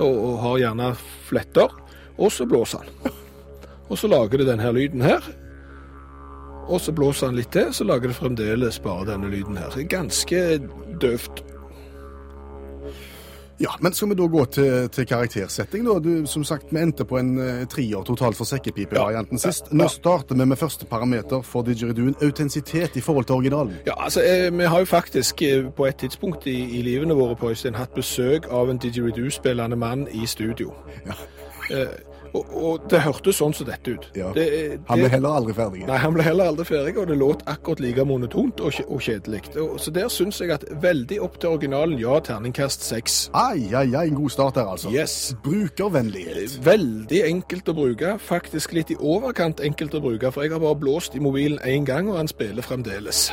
[0.00, 0.90] og, og har gjerne
[1.30, 1.78] fletter.
[2.18, 3.14] Og så blåser han.
[3.92, 5.22] Og så lager det denne lyden her.
[6.66, 9.76] Og så blåser han litt til, så lager det fremdeles bare denne lyden her.
[9.86, 10.58] Ganske
[10.98, 11.44] døvt.
[13.58, 15.98] Ja, men skal vi da gå til, til karaktersetting, da?
[16.02, 19.70] Du, som sagt, vi endte på en uh, trier totalt for sekkepipevarianten sist.
[19.72, 23.76] Nå starter vi med første parameter for didgeridooen, autentisitet i forhold til originalen.
[23.86, 27.36] Ja, altså, eh, Vi har jo faktisk eh, på et tidspunkt i, i livene våre
[27.36, 30.74] på Øystein hatt besøk av en didgeridoo-spillende mann i studio.
[31.06, 31.14] Ja.
[31.70, 34.08] Eh, og, og det hørtes sånn som dette ut.
[34.18, 34.32] Ja.
[34.34, 34.46] Det,
[34.88, 35.84] Han ble heller aldri ferdig.
[35.88, 39.44] Nei, han ble heller aldri ferdig, og det låt akkurat like monotont og, og kjedelig.
[39.54, 43.18] Så der syns jeg at veldig opp til originalen, ja, terningkast seks.
[43.38, 44.92] Ai, ai, ai, en god start der, altså.
[44.94, 45.34] Yes.
[45.46, 46.58] Brukervennlighet.
[46.66, 50.78] Veldig enkelt å bruke, faktisk litt i overkant enkelt å bruke, for jeg har bare
[50.82, 53.28] blåst i mobilen én gang, og han spiller fremdeles.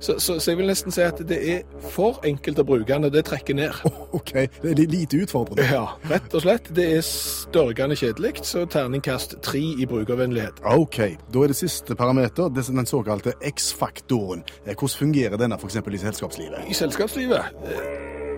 [0.00, 1.62] Så, så, så jeg vil nesten si at det er
[1.94, 3.84] for enkelt å bruke når det trekker ned.
[4.18, 5.66] OK, det er lite utfordrende.
[5.70, 6.70] Ja, rett og slett.
[6.76, 10.62] Det er størgende kjedelig, så terningkast tre i brukervennlighet.
[10.74, 11.00] OK,
[11.32, 14.44] da er det siste parameter, det er den såkalte X-faktoren.
[14.64, 15.80] Eh, Hvordan fungerer denne f.eks.
[15.80, 16.68] i selskapslivet?
[16.68, 17.62] I selskapslivet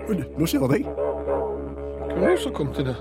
[0.06, 0.84] Nå skjer det ting.
[0.86, 2.94] Hva var det som kom til det?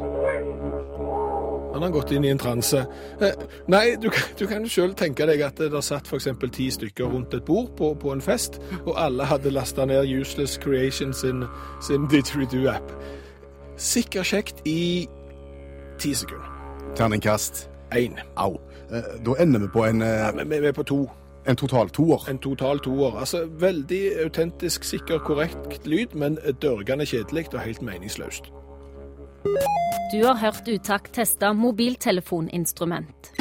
[1.76, 2.86] Han har gått inn i en transe.
[3.20, 3.34] Eh,
[3.68, 6.30] nei, du, kan- du kan jo sjøl tenke deg at det satt f.eks.
[6.56, 10.56] ti stykker rundt et bord på, på en fest, og alle hadde lasta ned Useless
[10.64, 11.44] Creation sin,
[11.84, 12.94] sin Didgeridoo-app.
[13.78, 15.08] Sikkert kjekt i
[16.00, 16.48] ti sekunder.
[16.96, 17.66] Terningkast.
[17.96, 18.16] Én.
[18.40, 18.56] Au.
[18.92, 21.10] Eh, Da ender vi på en, eh, vi vi er på to.
[21.48, 22.24] en total toer.
[22.30, 23.20] En total toer.
[23.20, 28.50] Altså veldig autentisk, sikker, korrekt lyd, men dørgende kjedelig og helt meningsløst.
[29.46, 33.32] Du har hørt Utakt teste mobiltelefoninstrument.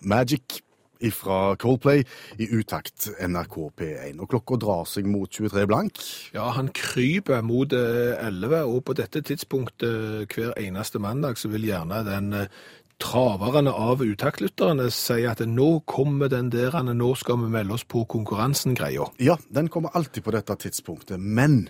[0.00, 0.62] Magic
[1.12, 2.04] fra Coldplay
[2.38, 4.18] i utakt NRK P1.
[4.22, 5.98] Og klokka drar seg mot 23 blank.
[6.34, 11.50] Ja, han kryper mot eh, 11, og på dette tidspunktet eh, hver eneste mandag så
[11.50, 12.50] vil gjerne den eh,
[12.98, 18.04] traverne av utaktlytterne sier at nå kommer den der, nå skal vi melde oss på
[18.10, 19.06] konkurransen-greia.
[19.22, 21.68] Ja, den kommer alltid på dette tidspunktet, men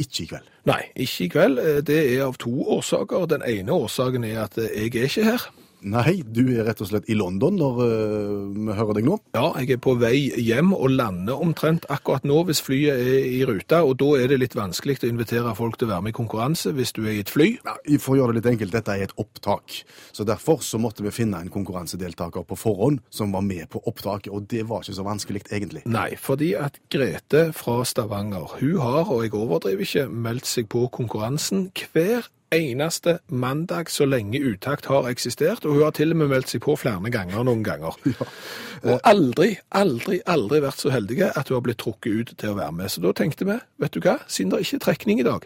[0.00, 0.46] ikke i kveld.
[0.70, 1.58] Nei, ikke i kveld.
[1.60, 3.26] Eh, Det er av to årsaker.
[3.28, 5.48] Den ene årsaken er at eh, jeg er ikke her.
[5.80, 9.16] Nei, du er rett og slett i London når eh, vi hører deg nå.
[9.36, 13.40] Ja, jeg er på vei hjem og lander omtrent akkurat nå hvis flyet er i
[13.48, 16.18] ruta, og da er det litt vanskelig å invitere folk til å være med i
[16.18, 17.52] konkurranse hvis du er i et fly.
[17.64, 19.80] Ja, for å gjøre det litt enkelt, dette er et opptak.
[20.12, 24.32] Så derfor så måtte vi finne en konkurransedeltaker på forhånd som var med på opptaket,
[24.34, 25.84] og det var ikke så vanskelig egentlig.
[25.88, 30.86] Nei, fordi at Grete fra Stavanger, hun har, og jeg overdriver ikke, meldt seg på
[30.92, 36.32] konkurransen hver eneste mandag så lenge utakt har eksistert, og hun har til og med
[36.32, 37.96] meldt seg på flere ganger noen ganger.
[38.90, 42.56] Og aldri, aldri, aldri vært så heldige at hun har blitt trukket ut til å
[42.56, 42.88] være med.
[42.88, 45.44] Så da tenkte vi, vet du hva, siden det er ikke er trekning i dag,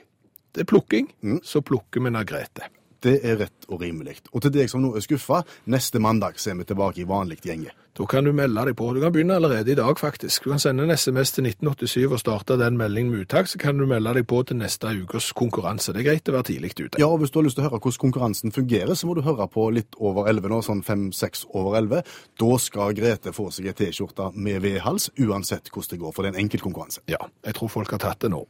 [0.54, 1.10] det er plukking,
[1.42, 2.68] så plukker vi Nagrete.
[2.68, 2.83] Grete.
[3.04, 4.22] Det er rett og rimelig.
[4.32, 7.42] Og til deg som nå er skuffa, neste mandag så er vi tilbake i vanlig
[7.44, 7.74] gjenge.
[7.94, 8.88] Da kan du melde deg på.
[8.94, 10.44] Du kan begynne allerede i dag, faktisk.
[10.44, 13.78] Du kan sende en SMS til 1987 og starte den meldingen med uttak, så kan
[13.78, 15.92] du melde deg på til neste ukes konkurranse.
[15.94, 16.98] Det er greit å være tidlig ute.
[16.98, 19.22] Ja, og Hvis du har lyst til å høre hvordan konkurransen fungerer, så må du
[19.22, 22.02] høre på litt over 11 nå, sånn 5-6 over 11.
[22.40, 26.32] Da skal Grete få seg ei T-skjorte med V-hals, uansett hvordan det går, for det
[26.32, 27.04] er en enkeltkonkurranse.
[27.14, 28.42] Ja, jeg tror folk har tatt det nå.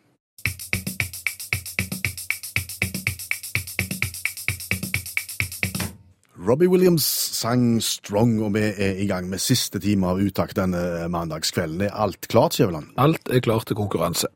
[6.45, 7.05] Robbie Williams
[7.39, 11.87] sang Strong, og vi er i gang med siste time av uttak denne mandagskvelden.
[11.87, 12.91] Er alt klart, Skjæveland?
[13.01, 14.29] Alt er klart til konkurranse.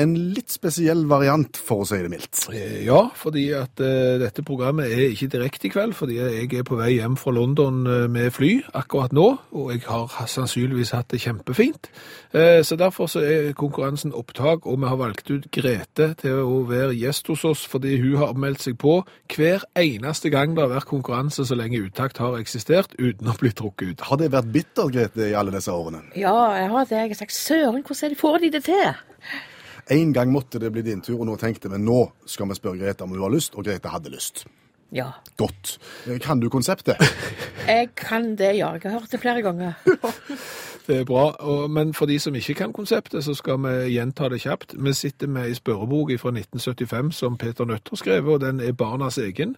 [0.00, 2.46] En litt spesiell variant, for å si det mildt.
[2.52, 6.66] Eh, Ja, fordi at uh, dette programmet er ikke direkte i kveld, fordi jeg er
[6.66, 11.12] på vei hjem fra London eh, med fly akkurat nå, og jeg har sannsynligvis hatt
[11.14, 11.88] det kjempefint.
[12.34, 16.60] Uh, så derfor så er konkurransen opptak, og vi har valgt ut Grete til å
[16.68, 18.98] være gjest hos oss, fordi hun har meldt seg på
[19.36, 23.54] hver eneste gang det har vært konkurranse så lenge uttakt har eksistert, uten å bli
[23.54, 24.06] trukket ut.
[24.10, 26.04] Har det vært bittert, Grete, i alle disse årene?
[26.18, 27.00] Ja, jeg har det.
[27.04, 28.94] Jeg har sagt søren, hvordan får de det til?
[29.90, 32.80] En gang måtte det bli din tur, og nå tenkte vi nå skal vi spørre
[32.80, 34.46] Grete om hun har lyst, og Grete hadde lyst.
[34.94, 35.78] Ja, Godt.
[36.06, 36.96] Eh, Kan du konseptet?
[37.66, 38.72] jeg kan det, ja.
[38.78, 39.74] Jeg har hørt det flere ganger.
[40.84, 41.30] Det er bra,
[41.72, 44.74] men for de som ikke kan konseptet, så skal vi gjenta det kjapt.
[44.76, 48.76] Vi sitter med ei spørrebok fra 1975 som Peter Nødt har skrevet, og den er
[48.76, 49.56] barnas egen.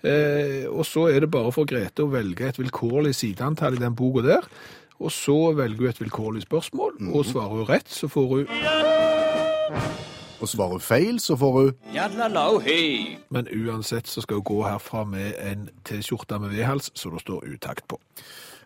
[0.00, 3.92] Eh, og så er det bare for Grete å velge et vilkårlig sideantall i den
[3.94, 4.48] boka der.
[4.96, 8.46] Og så velger hun et vilkårlig spørsmål, og svarer hun rett, så får hun
[10.42, 11.74] Og svarer hun feil, så får hun
[13.30, 17.44] Men uansett så skal hun gå herfra med en T-skjorte med V-hals, så det står
[17.54, 17.98] utakt på.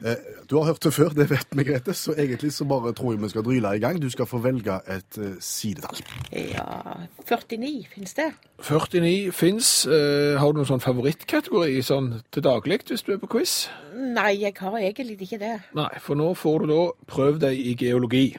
[0.05, 0.15] eh,
[0.49, 3.23] Du har hørt det før, det vet vi, Grete, så egentlig så bare tror jeg
[3.23, 4.01] vi skal dryle i gang.
[4.03, 6.01] Du skal få velge et eh, sidetall.
[6.33, 6.97] Ja,
[7.29, 8.31] 49 finnes det.
[8.63, 9.87] 49 fins.
[9.87, 13.69] Eh, har du noen sånn favorittkategori sånn til daglig hvis du er på quiz?
[13.95, 15.59] Nei, jeg har egentlig ikke det.
[15.77, 18.31] Nei, for nå får du da prøv deg i geologi.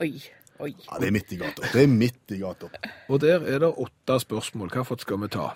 [0.00, 0.14] Oi,
[0.60, 0.72] oi.
[0.86, 1.68] Ja, Det er midt i gata.
[1.72, 2.68] Det er midt i gata.
[3.08, 4.70] Og der er det åtte spørsmål.
[4.72, 5.48] Hvilket skal vi ta?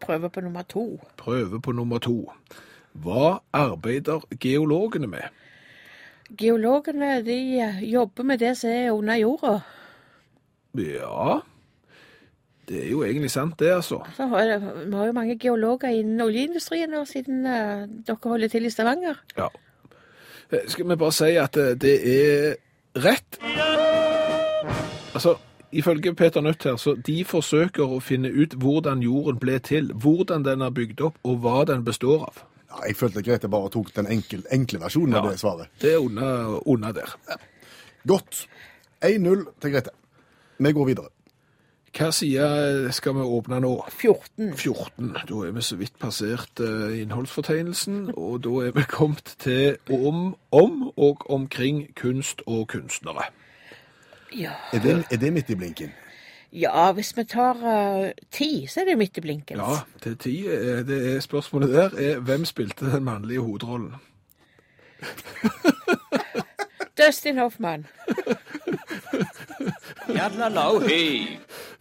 [0.00, 0.84] Prøve på nummer to.
[1.16, 2.18] Prøve på nummer to.
[2.94, 5.24] Hva arbeider geologene med?
[6.38, 9.58] Geologene de eh, jobber med det som er under jorda.
[10.78, 11.40] Ja,
[12.68, 14.00] det er jo egentlig sant det, altså.
[14.16, 18.48] Så har det, vi har jo mange geologer innen oljeindustrien nå, siden eh, dere holder
[18.48, 19.20] til i Stavanger.
[19.36, 19.50] Ja.
[20.50, 22.56] Eh, Skal vi bare si at eh, det er
[23.04, 23.38] rett?
[25.14, 25.36] Altså,
[25.72, 30.44] ifølge Peter Nødt her, så de forsøker å finne ut hvordan jorden ble til, hvordan
[30.44, 32.44] den er bygd opp, og hva den består av.
[32.70, 35.70] Ja, jeg følte Grete bare tok den enkel, enkle versjonen av det svaret.
[35.82, 37.18] Det er under, der.
[37.28, 37.44] der.
[38.06, 38.46] Godt.
[39.04, 39.94] 1-0 til Grete.
[40.58, 41.10] Vi går videre.
[41.94, 43.70] Hva side skal vi åpne nå?
[43.86, 44.56] 14.
[44.58, 45.12] 14.
[45.28, 50.34] Da er vi så vidt passert eh, innholdsfortegnelsen, og da er vi kommet til om,
[50.50, 53.28] om og omkring kunst og kunstnere.
[54.38, 54.50] Ja.
[54.72, 55.92] Er det, er det midt i blinken?
[56.52, 57.54] ja, hvis vi tar
[58.04, 59.56] uh, ti, så er det midt i blinken.
[59.56, 60.46] Ja, til ti.
[60.46, 63.94] eh, Det er spørsmålet der er hvem spilte den mannlige hovedrollen?
[66.98, 67.86] Dustin Hoffman.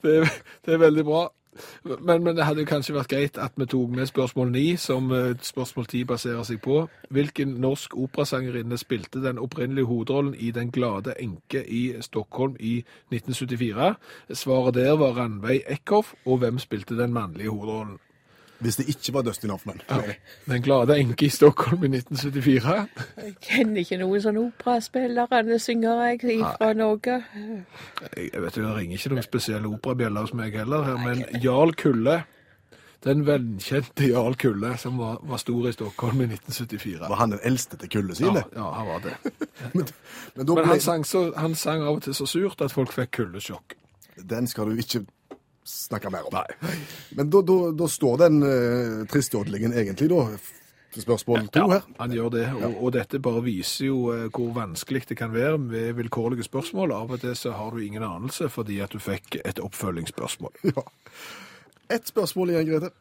[0.01, 1.27] Det, er- det er veldig bra.
[1.83, 5.33] Men, men det hadde kanskje vært greit at vi tok med spørsmål 9, som eh,
[5.41, 6.83] spørsmål 10 baserer seg på.
[7.13, 12.77] Hvilken norsk operasangerinne spilte den opprinnelige hovedrollen i Den glade enke i Stockholm i
[13.11, 13.93] 1974?
[14.33, 17.99] Svaret der var Ranveig Eckhoff, og hvem spilte den mannlige hovedrollen?
[18.63, 19.81] Hvis det ikke var Dustin Hoffman.
[20.45, 22.75] Den glade enke i Stockholm i 1974?
[23.17, 27.17] Jeg kjenner ikke noen sånne operaspillere eller syngere jeg, fra Norge.
[28.17, 31.75] Jeg, vet jo, det ringer ikke noen spesielle operabjeller hos meg heller, her, men Jarl
[31.79, 32.21] Kulle,
[33.03, 37.01] den velkjente Jarl Kulle, som var, var stor i Stockholm i 1974.
[37.09, 38.45] Var han den eldste til kullet sine?
[38.55, 39.17] ja, han var det.
[39.73, 39.87] Men,
[40.35, 42.91] men Men ble, han sang, så, han sang av og til så surt at folk
[42.91, 43.75] fikk kuldesjokk.
[44.29, 45.05] den skal du ikke
[45.67, 46.39] snakke mer om.
[47.17, 50.27] Men da, da, da står den uh, tristjodlingen egentlig, da,
[51.01, 51.85] spørsmål to her.
[51.99, 55.57] Han gjør det, og, og dette bare viser jo eh, hvor vanskelig det kan være
[55.57, 56.93] med vilkårlige spørsmål.
[56.93, 60.53] Av og til så har du ingen anelse fordi at du fikk et oppfølgingsspørsmål.
[60.73, 60.85] Ja.
[61.91, 62.91] Ett spørsmål igjen, Grete.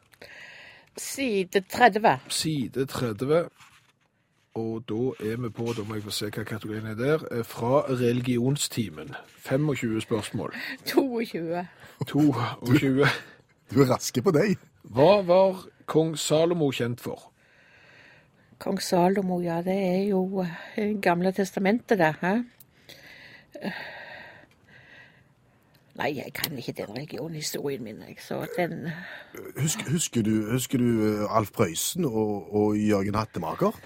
[0.97, 2.17] Side 30.
[2.29, 3.45] Side 30.
[4.53, 7.43] Og da er vi på, da må jeg få se hva kategorien er der, eh,
[7.45, 9.15] fra religionstimen.
[9.37, 10.53] 25 spørsmål.
[10.85, 11.67] 22.
[12.07, 13.05] 22.
[13.73, 14.57] Du er raske på deg.
[14.83, 17.31] Hva var kong Salomo kjent for?
[18.59, 20.45] Kong Salomo, ja, det er jo
[20.77, 22.15] eh, Gamle testamentet, det.
[22.21, 22.35] Hæ?
[25.93, 28.15] Nei, jeg kan ikke den religionhistorien min, jeg.
[28.19, 28.87] Så den
[29.61, 33.77] Husker, husker, du, husker du eh, Alf Prøysen og, og Jørgen Hattemaker?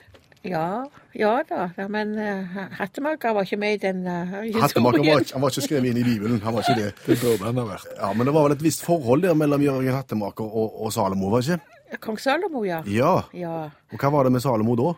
[0.48, 0.84] Ja,
[1.18, 1.70] ja da.
[1.78, 5.50] Ja, men uh, Hattemaker var ikke med i den uh, Hattemaker var, ikke- han var
[5.54, 6.40] ikke skrevet inn i Bibelen.
[6.44, 6.92] han var ikke det.
[7.06, 7.88] Det burde han ha vært.
[7.98, 11.30] Ja, Men det var vel et visst forhold der mellom Jørgen Hattemaker og, og Salomo,
[11.34, 12.00] var det ikke?
[12.04, 12.82] Kong Salomo, ja.
[12.88, 13.14] Ja.
[13.34, 13.58] Ja.
[13.94, 14.94] Og hva var det med Salomo da?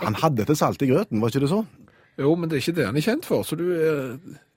[0.00, 1.62] Han hadde til salt i grøten, var ikke det så?
[2.20, 4.16] Jo, men det er ikke det han er kjent for, så du er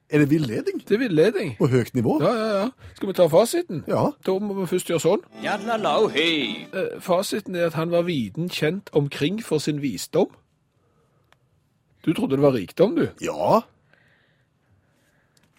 [0.09, 0.81] Er det villeding?
[0.87, 1.55] Det er villeding.
[1.57, 2.19] På høyt nivå?
[2.21, 2.69] Ja, ja, ja.
[2.95, 3.83] Skal vi ta fasiten?
[3.87, 4.09] Ja.
[4.25, 5.23] Da må vi først gjøre sånn.
[5.41, 10.29] Eh, Fasiten er at han var viden kjent omkring for sin visdom.
[12.05, 13.07] Du trodde det var rikdom, du?
[13.23, 13.63] Ja.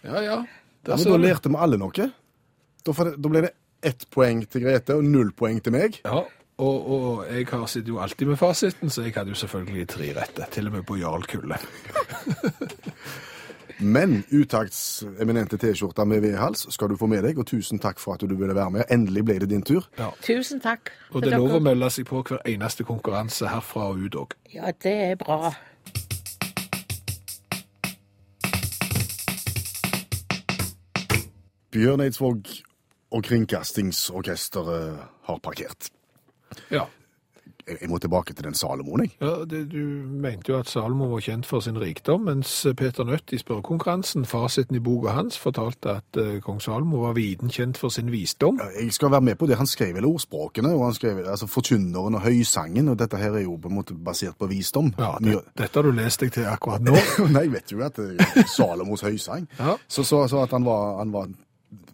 [0.04, 0.38] Ja, ja.
[0.44, 0.44] ja
[0.86, 1.24] men ser da du.
[1.24, 2.08] lærte vi alle noe.
[2.84, 3.54] Da, får det, da ble det
[3.84, 5.98] ett poeng til Grete og null poeng til meg.
[6.04, 6.20] Ja,
[6.62, 10.12] og, og jeg har sitter jo alltid med fasiten, så jeg hadde jo selvfølgelig tre
[10.20, 10.46] rette.
[10.54, 11.58] Til og med på Jarl Kulle.
[13.84, 18.16] Men utakts eminente T-skjorta med V-hals skal du få med deg, og tusen takk for
[18.16, 18.86] at du ville være med.
[18.88, 19.84] Endelig ble det din tur.
[20.24, 20.88] Tusen takk.
[21.12, 24.32] Og det er lov å melde seg på hver eneste konkurranse herfra og ut òg.
[24.54, 25.52] Ja, det er bra.
[31.74, 32.48] Bjørn Eidsvåg
[33.12, 35.92] og Kringkastingsorkesteret har parkert.
[36.72, 36.88] Ja.
[37.68, 39.14] Jeg, må tilbake til den Salomoen, jeg.
[39.20, 39.78] ja det, du
[40.20, 44.76] mente jo at Salomo var kjent for sin rikdom, mens Peter Nødt i spørrekonkurransen, fasiten
[44.76, 48.60] i boka hans, fortalte at uh, kong Salomo var viden kjent for sin visdom.
[48.80, 49.56] Jeg skal være med på det.
[49.56, 53.46] Han skrev vel ordspråkene, og han skrev altså Forkynneren og Høysangen, og dette her er
[53.46, 54.92] jo på en måte basert på visdom.
[54.98, 56.96] Ja, det, Dette har du lest deg til akkurat nå.
[57.34, 59.48] Nei, jeg vet jo at det er Salomos høysang.
[59.58, 59.78] Ja.
[59.88, 61.32] Så, så, så at han var, han var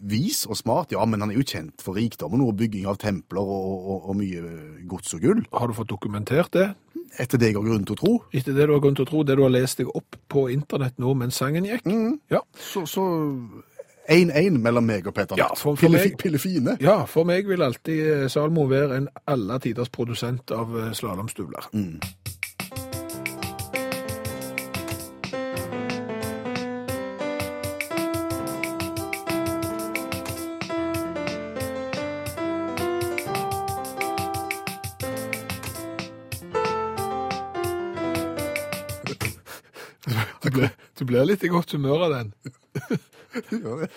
[0.01, 3.41] vis og smart, ja, men han er jo kjent for rikdommen og bygging av templer
[3.41, 4.41] og, og, og mye
[4.89, 5.43] gods og gull.
[5.53, 6.71] Har du fått dokumentert det?
[7.19, 8.13] Etter det jeg har grunn til å tro.
[8.33, 10.45] Etter det du har grunn til å tro, det du har lest deg opp på
[10.53, 11.85] internett nå mens sangen gikk?
[12.31, 12.39] Ja.
[12.55, 13.03] Så, så
[14.11, 15.59] 1-1 mellom meg og Peter Ja, Nett.
[15.61, 16.77] for- for Pille, meg- Pillefine.
[16.81, 21.69] ja, for meg vil alltid eh, Salmo være en alle tiders produsent av eh, slalåmstøvler.
[21.71, 22.20] Du
[41.01, 42.33] du blir litt i godt humør av den.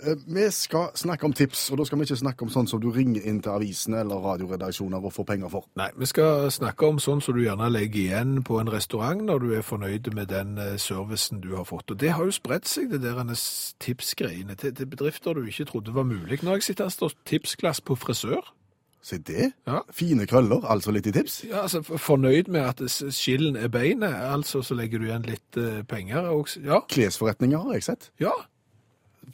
[0.00, 2.80] Eh, Vi skal snakke om tips, og da skal vi ikke snakke om sånn som
[2.80, 5.66] du ringer inn til avisene eller radioredaksjoner og får penger for.
[5.76, 9.44] Nei, vi skal snakke om sånn som du gjerne legger igjen på en restaurant når
[9.44, 11.92] du er fornøyd med den eh, servicen du har fått.
[11.92, 13.20] Og det har jo spredt seg, det der
[13.84, 16.40] tipsgreiene, til, til bedrifter du ikke trodde var mulig.
[16.40, 18.54] Når jeg sitter her, står tipsglass på frisør.
[19.02, 19.52] Se det.
[19.66, 19.80] Ja.
[19.96, 21.38] Fine krøller, altså litt i tips.
[21.48, 22.82] Ja, altså Fornøyd med at
[23.16, 26.28] skillen er beinet, altså så legger du igjen litt uh, penger.
[26.34, 28.10] Og, ja, Klesforretninger har jeg sett.
[28.20, 28.34] ja,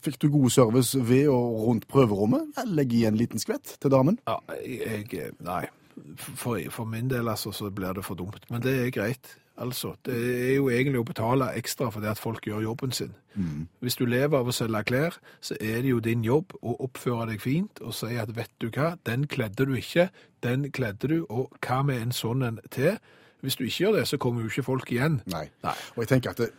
[0.04, 2.52] Fikk du god service ved og rundt prøverommet?
[2.68, 4.20] Legg i en liten skvett til damen.
[4.28, 5.64] ja jeg Nei.
[6.18, 8.44] For, for min del altså, så blir det for dumt.
[8.52, 9.36] Men det er greit.
[9.58, 10.14] Altså, Det
[10.50, 13.14] er jo egentlig å betale ekstra for det at folk gjør jobben sin.
[13.80, 17.26] Hvis du lever av å selge klær, så er det jo din jobb å oppføre
[17.30, 20.08] deg fint og si at vet du hva, den kledde du ikke,
[20.42, 22.96] den kledde du, og hva med en sånn en til?
[23.44, 25.20] Hvis du ikke gjør det, så kommer jo ikke folk igjen.
[25.26, 25.44] Nei.
[25.62, 25.74] Nei.
[25.96, 26.50] Og jeg tenker at det,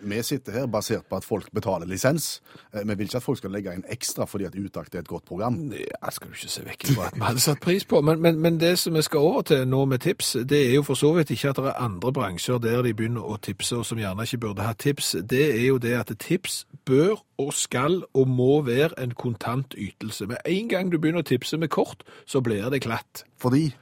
[0.00, 2.40] vi sitter her basert på at folk betaler lisens.
[2.74, 5.08] Eh, Vi vil ikke at folk skal legge inn ekstra fordi at Utakt er et
[5.08, 5.70] godt program.
[5.70, 8.00] Det skal du ikke se vekk fra at vi hadde satt pris på.
[8.00, 10.82] Men, men, men det som vi skal over til nå med tips, det er jo
[10.82, 13.86] for så vidt ikke at det er andre bransjer der de begynner å tipse, og
[13.86, 15.16] som gjerne ikke burde ha tips.
[15.30, 20.26] Det er jo det at tips bør og skal og må være en kontant ytelse.
[20.26, 23.24] Med en gang du begynner å tipse med kort, så blir det klatt.
[23.38, 23.72] Fordi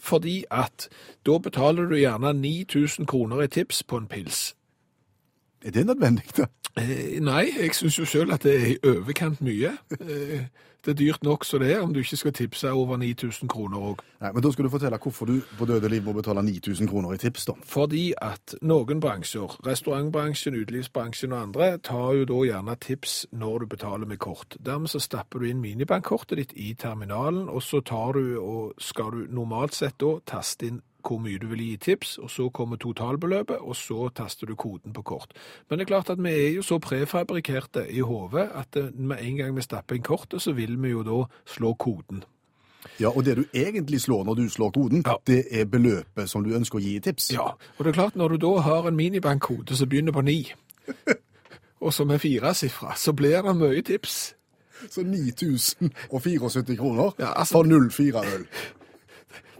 [0.00, 0.88] Fordi at
[1.26, 4.54] da betaler du gjerne 9000 kroner i tips på en pils.
[5.64, 6.46] Er det nødvendig, da?
[6.78, 9.74] Eh, nei, jeg syns jo sjøl at det er i overkant mye.
[10.00, 10.46] Eh,
[10.84, 13.78] det er dyrt nok så det er, om du ikke skal tipse over 9000 kroner
[13.78, 14.00] òg.
[14.20, 17.18] Men Da skal du fortelle hvorfor du på døde liv må betale 9000 kroner i
[17.18, 17.52] tips, da.
[17.64, 23.66] Fordi at noen bransjer, restaurantbransjen, utelivsbransjen og andre, tar jo da gjerne tips når du
[23.66, 24.56] betaler med kort.
[24.66, 29.10] Dermed så stapper du inn minibankkortet ditt i terminalen, og så tar du og skal
[29.10, 32.76] du normalt sett da taste inn hvor mye du vil gi tips, og så kommer
[32.76, 35.32] totalbeløpet, og så taster du koden på kort.
[35.68, 39.16] Men det er klart at vi er jo så prefabrikerte i hodet at eh, med
[39.20, 42.24] en gang vi stapper inn kortet, så vil vi jo da slå koden.
[43.00, 45.14] Ja, Og det du egentlig slår når du slår koden, Ja.
[45.26, 47.30] det er beløpet som du ønsker å gi i tips.
[47.32, 50.52] Ja, og det er klart når du da har en minibankkode som begynner på ni,
[51.84, 54.34] og som er firesifra, så blir det mye tips.
[54.90, 58.46] Så 9074 kroner Ja, altså- for 040 øl.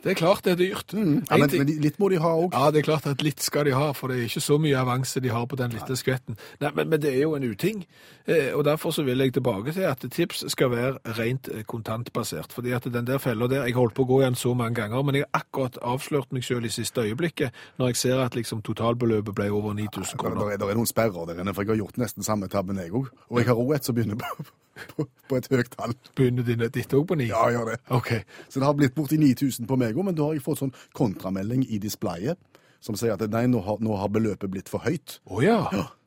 [0.01, 0.95] Det er klart det er dyrt.
[0.95, 2.55] Ja, men, men litt må de ha òg.
[2.57, 4.79] Ja, det er klart at litt skal de ha, for det er ikke så mye
[4.81, 6.39] avanse de har på den lille skvetten.
[6.63, 7.83] Nei, men, men det er jo en uting,
[8.25, 12.53] eh, og derfor så vil jeg tilbake til at tips skal være rent eh, kontantbasert.
[12.57, 15.05] Fordi at den der fella der, jeg holdt på å gå igjen så mange ganger,
[15.05, 18.65] men jeg har akkurat avslørt meg selv i siste øyeblikket, når jeg ser at liksom
[18.65, 20.55] totalbeløpet ble over 9000 Det kroner.
[20.55, 22.89] er, det er noen sperrer der inne, for jeg har gjort nesten samme tabben jeg
[22.97, 23.13] òg.
[23.29, 24.49] Og jeg har òg et som begynner på,
[24.93, 25.95] på, på et høyt tall.
[26.19, 27.29] Begynner dine ditt òg på ni?
[27.31, 27.79] Ja, gjør det.
[28.01, 28.25] Okay.
[28.49, 30.75] Så det har blitt borti 9000 på meg òg, men da har jeg fått sånn
[30.97, 32.41] kontramelding i displayet
[32.81, 35.19] som sier at nei, nå har, nå har beløpet blitt for høyt.
[35.29, 35.61] Oh, ja.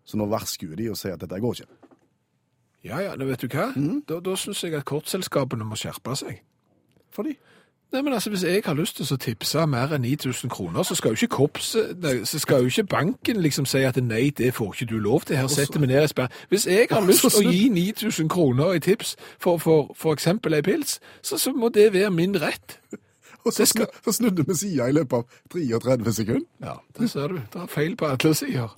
[0.10, 1.92] Så nå varskuer de og sier at dette går ikke.
[2.84, 3.70] Ja ja, nå vet du hva?
[4.10, 6.42] Da, da syns jeg at kortselskapene må skjerpe seg.
[7.16, 7.38] Fordi
[7.94, 10.96] Nei, men altså, Hvis jeg har lyst til å tipse mer enn 9000 kroner, så
[10.98, 11.76] skal jo ikke korps,
[12.26, 15.38] så skal jo ikke banken liksom si at nei, det får ikke du lov til.
[15.38, 16.34] Her setter vi ned i sperr.
[16.50, 20.98] Hvis jeg har lyst til å gi 9000 kroner i tips for eksempel ei pils,
[21.22, 22.80] så, så må det være min rett.
[23.46, 26.48] Og så, skal- så snudde vi sida i løpet av 33 sekunder.
[26.64, 27.42] Ja, det ser du.
[27.54, 28.72] Det er feil på alle sider.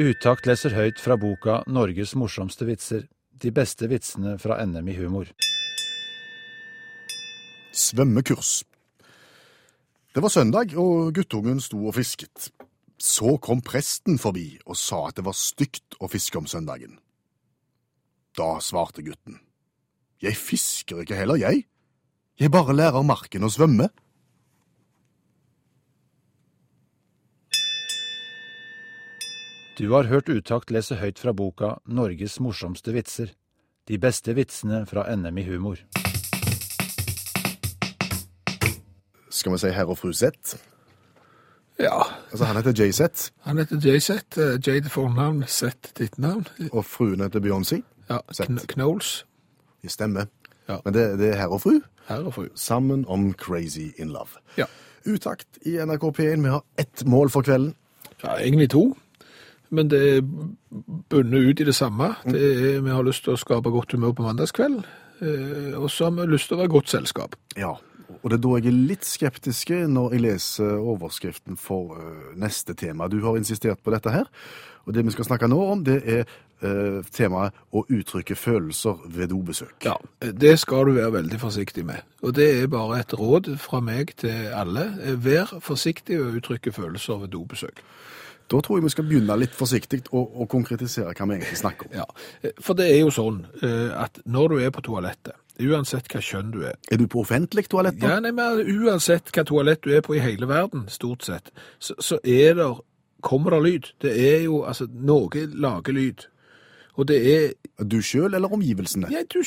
[0.00, 3.02] Utakt leser høyt fra boka Norges morsomste vitser.
[3.36, 5.28] De beste vitsene fra NM i humor.
[7.76, 8.62] Svømmekurs.
[10.14, 12.48] Det var søndag, og guttungen sto og fisket.
[12.96, 16.96] Så kom presten forbi og sa at det var stygt å fiske om søndagen.
[18.40, 19.36] Da svarte gutten.
[20.24, 21.66] Jeg fisker ikke heller, jeg.
[22.40, 23.90] Jeg bare lærer marken å svømme.
[29.80, 33.30] Du har hørt Utakt lese høyt fra boka Norges morsomste vitser.
[33.88, 35.80] De beste vitsene fra NM i humor.
[39.32, 40.56] Skal vi si herr og fru Z?
[41.80, 44.10] Ja, Altså, han heter JZ, han heter JZ.
[44.36, 46.46] eh, J til fornavn, Z ditt navn.
[46.72, 47.80] og fruen heter Beyoncé.
[48.10, 48.18] Ja.
[48.44, 49.24] Kn Knowles.
[49.82, 50.26] Det stemmer.
[50.68, 50.76] Ja.
[50.84, 51.80] Men det, det er herr og fru.
[52.08, 52.48] Herre og fru.
[52.54, 54.36] Sammen om Crazy in Love.
[54.58, 54.64] Ja.
[55.06, 56.42] Utakt i NRK P1.
[56.42, 57.74] Vi har ett mål for kvelden.
[58.22, 58.94] Ja, egentlig to.
[59.70, 60.22] Men det er
[61.10, 62.14] bundet ut i det samme.
[62.26, 64.82] Det er, vi har lyst til å skape godt humør på mandagskveld.
[65.20, 67.36] Eh, og så har vi lyst til å være godt selskap.
[67.58, 67.76] Ja,
[68.20, 72.74] og det er da jeg er litt skeptisk når jeg leser overskriften for øh, neste
[72.74, 73.08] tema.
[73.08, 74.28] Du har insistert på dette her,
[74.84, 76.24] og det vi skal snakke nå om, det er
[76.66, 79.76] øh, temaet å uttrykke følelser ved dobesøk.
[79.86, 82.04] Ja, det skal du være veldig forsiktig med.
[82.22, 84.90] Og det er bare et råd fra meg til alle.
[85.16, 87.84] Vær forsiktig med å uttrykke følelser ved dobesøk.
[88.50, 91.86] Da tror jeg vi skal begynne litt forsiktig og, og konkretisere hva vi egentlig snakker
[91.90, 92.00] om.
[92.00, 96.22] Ja, for det er jo sånn eh, at når du er på toalettet, uansett hva
[96.24, 98.00] kjønn du er, Er du på offentlig toalett?
[98.00, 98.16] da?
[98.16, 101.94] Ja, nei, men uansett hva toalett du er på i hele verden, stort sett, så,
[102.00, 102.80] så er der,
[103.20, 103.88] kommer det lyd.
[104.00, 106.26] Det er jo, altså, noe lager lyd.
[107.00, 109.08] Og det er, Du sjøl eller omgivelsene?
[109.08, 109.40] ja, du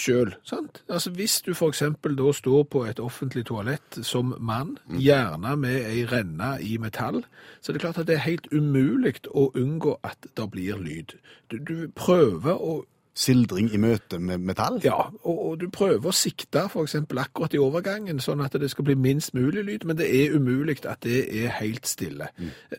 [0.43, 0.79] sant?
[0.89, 6.01] Altså, hvis du eksempel da står på et offentlig toalett som mann, gjerne med ei
[6.09, 7.21] renne i metall,
[7.61, 11.13] så er det klart at det er helt umulig å unngå at det blir lyd.
[11.51, 12.79] Du, du prøver å
[13.14, 14.80] Sildring i møte med metall?
[14.84, 18.88] Ja, og, og du prøver å sikte eksempel akkurat i overgangen, sånn at det skal
[18.88, 22.32] bli minst mulig lyd, men det er umulig at det er helt stille.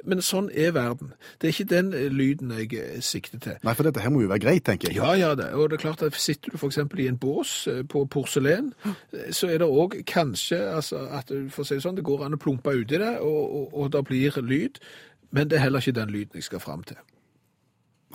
[0.02, 1.14] Men sånn er verden.
[1.38, 3.60] Det er ikke den lyden jeg eh, sikter til.
[3.62, 4.98] Nei, for dette her må jo være greit, tenker jeg.
[4.98, 5.52] Ja, ja, det.
[5.54, 9.30] og det er klart at sitter du eksempel i en bås eh, på porselen, eh,
[9.30, 12.34] så er det også kanskje, altså, at for å si det sånn, det går an
[12.34, 14.82] å plumpe ut i det, og, og, og det blir lyd,
[15.30, 16.98] men det er heller ikke den lyden jeg skal frem til.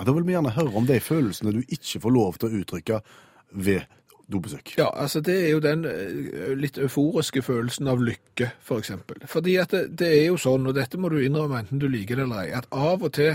[0.05, 2.99] Da vil vi gjerne høre om de følelsene du ikke får lov til å uttrykke
[3.51, 3.87] ved
[4.29, 4.75] dobesøk.
[4.77, 9.23] Ja, altså det er jo den eh, litt euforiske følelsen av lykke, for eksempel.
[9.29, 12.19] Fordi at det, det er jo sånn, og dette må du innrømme enten du liker
[12.19, 13.33] det eller ei, at av og til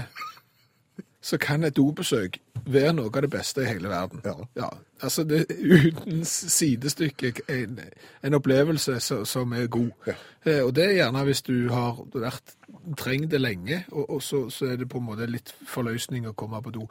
[1.24, 4.20] så kan et dobesøk være noe av det beste i hele verden.
[4.56, 4.68] Ja.
[5.02, 7.80] altså det, uten sidestykke en,
[8.24, 9.90] en opplevelse så, som er god.
[10.44, 12.54] Eh, og det er gjerne hvis du har vært
[12.98, 16.34] trengt det lenge, og, og så, så er det på en måte litt forløsning å
[16.36, 16.86] komme på do.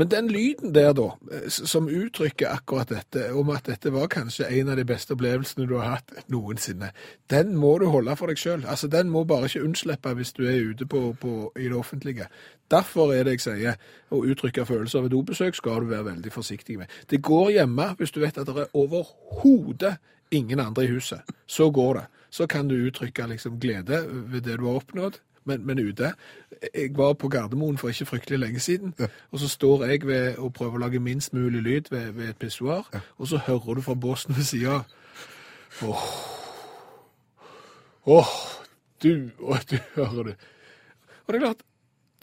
[0.00, 4.48] Men den lyden der da, eh, som uttrykker akkurat dette, om at dette var kanskje
[4.48, 6.92] en av de beste opplevelsene du har hatt noensinne,
[7.32, 8.68] den må du holde for deg selv.
[8.68, 12.28] Altså, den må bare ikke unnslippe hvis du er ute på, på, i det offentlige.
[12.70, 13.76] Derfor er det jeg sier,
[14.10, 16.92] å uttrykke følelser ved dobesøk skal du være veldig forsiktig med.
[17.10, 19.96] Det går hjemme hvis du vet at det er overhodet
[20.34, 21.20] ingen andre i huset.
[21.46, 22.06] Så går det.
[22.30, 25.20] Så kan du uttrykke liksom glede ved det du har oppnådd.
[25.44, 26.14] Men, men ute
[26.74, 28.94] Jeg var på Gardermoen for ikke fryktelig lenge siden,
[29.30, 32.38] og så står jeg ved å prøve å lage minst mulig lyd ved, ved et
[32.40, 32.88] pissoar,
[33.18, 34.78] og så hører du fra båsen ved sida
[35.82, 36.06] Åh,
[38.06, 38.32] åh,
[39.02, 40.36] du Og du hører det.
[41.26, 41.62] Og det er klart,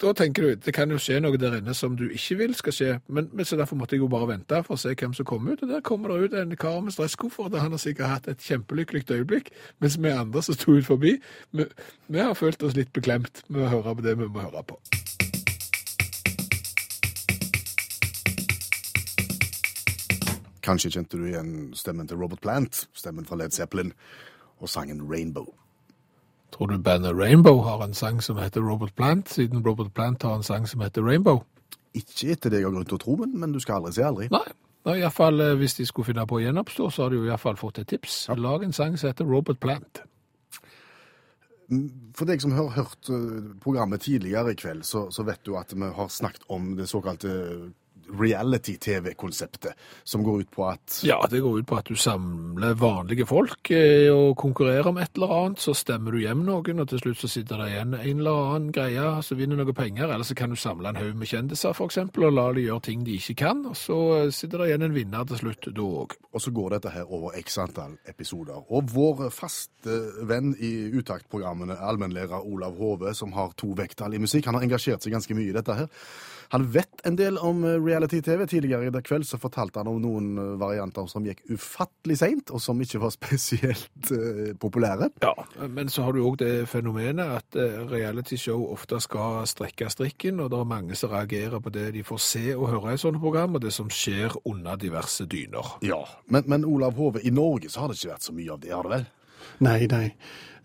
[0.01, 2.73] da tenker du det kan jo skje noe der inne som du ikke vil skal
[2.73, 2.89] skje.
[3.07, 5.45] Men, men så derfor måtte jeg jo bare vente for å se hvem som kom
[5.51, 5.61] ut.
[5.61, 7.53] Og der kommer det ut en kar med stresskoffert.
[7.53, 9.51] og Han har sikkert hatt et kjempelykkelig øyeblikk.
[9.79, 11.17] Mens vi andre som sto ut forbi,
[11.51, 11.69] vi,
[12.09, 14.81] vi har følt oss litt beklemt med å høre på det vi må høre på.
[20.65, 23.93] Kanskje kjente du igjen stemmen til Robert Plant, stemmen fra Led Zeppelin,
[24.61, 25.60] og sangen Rainbow.
[26.51, 30.35] Tror du bandet Rainbow har en sang som heter Robert Plant, siden Robert Plant har
[30.35, 31.43] en sang som heter Rainbow?
[31.95, 34.05] Ikke etter det jeg har grunn til å tro, men, men du skal aldri si
[34.05, 34.27] aldri.
[34.31, 34.45] Nei.
[34.87, 37.19] Nei, i hvert fall, eh, Hvis de skulle finne på å gjenoppstå, så har de
[37.19, 38.23] jo iallfall fått et tips.
[38.37, 40.01] Lag en sang som heter Robert Plant.
[42.17, 45.71] For deg som har hørt eh, programmet tidligere i kveld, så, så vet du at
[45.75, 47.29] vi har snakket om det såkalte
[48.19, 53.25] reality-TV-konseptet, som går ut på at Ja, det går ut på at du samler vanlige
[53.29, 55.61] folk eh, og konkurrerer om et eller annet.
[55.63, 58.71] Så stemmer du hjem noen, og til slutt så sitter det igjen en eller annen
[58.75, 60.09] greie som vinner noe penger.
[60.09, 63.05] Eller så kan du samle en haug med kjendiser, f.eks., og la de gjøre ting
[63.07, 63.63] de ikke kan.
[63.69, 66.17] Og så eh, sitter det igjen en vinner til slutt da òg.
[66.31, 68.59] Og så går dette her over x antall episoder.
[68.71, 69.97] Og vår faste
[70.27, 75.03] venn i uttaktprogrammene, allmennlærer Olav Hove, som har to vekttall i musikk, han har engasjert
[75.03, 75.89] seg ganske mye i dette her.
[76.51, 78.47] Han vet en del om eh, reality-TV.
[78.47, 82.51] Tidligere i dag kveld så fortalte han om noen eh, varianter som gikk ufattelig seint,
[82.51, 85.11] og som ikke var spesielt uh, populære.
[85.21, 85.33] Ja,
[85.67, 90.51] men så har du òg det fenomenet at uh, realityshow ofte skal strekke strikken, og
[90.51, 93.55] det er mange som reagerer på det de får se og høre i sånne program,
[93.55, 95.75] og det som skjer under diverse dyner.
[95.85, 98.61] Ja, men, men Olav Hove, i Norge så har det ikke vært så mye av
[98.63, 99.09] det, har det vel?
[99.59, 100.05] Nei, nei.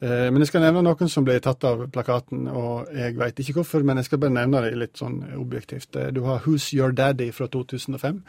[0.01, 3.61] Eh, Men jeg skal nevne noen som ble tatt av plakaten, og jeg veit ikke
[3.63, 5.97] hvorfor, men jeg skal bare nevne det litt sånn objektivt.
[5.97, 8.23] Eh, Du har Who's Your Daddy fra 2005.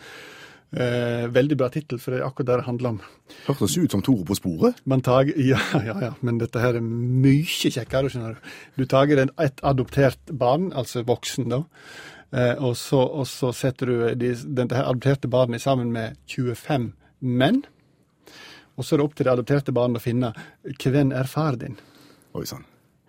[0.76, 2.98] Eh, veldig bra tittel, for det er akkurat det det handler om.
[3.48, 4.76] Hørtes ut som Tore på sporet.
[4.86, 8.52] Man tager, ja, ja, ja, men dette her er mye kjekkere, skjønner du.
[8.76, 11.62] Du tager et adoptert barn, altså voksen da,
[12.34, 16.92] eh, og, så, og så setter du de, dette her adopterte barnet sammen med 25
[17.22, 17.64] menn,
[18.78, 20.34] og så er det opp til det adopterte barnet å finne
[20.78, 21.78] hvem er far din.
[22.38, 22.66] Oi sann.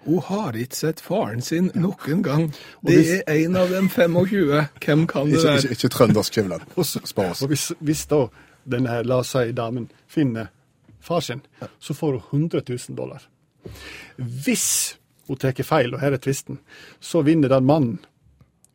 [0.07, 2.47] Hun har ikke sett faren sin noen gang.
[2.87, 4.53] Det er en av dem 25.
[4.81, 5.65] Hvem kan det Ikke, være?
[5.65, 6.63] ikke, ikke trøndersk Skjæveland.
[7.13, 7.43] Spar oss.
[7.45, 8.23] Og hvis, hvis da
[8.69, 10.49] denne her, la oss si damen, finner
[11.05, 11.43] far sin,
[11.81, 13.27] så får hun 100 000 dollar.
[14.17, 14.97] Hvis
[15.29, 16.59] hun tar feil, og her er tvisten,
[17.01, 17.99] så vinner den mannen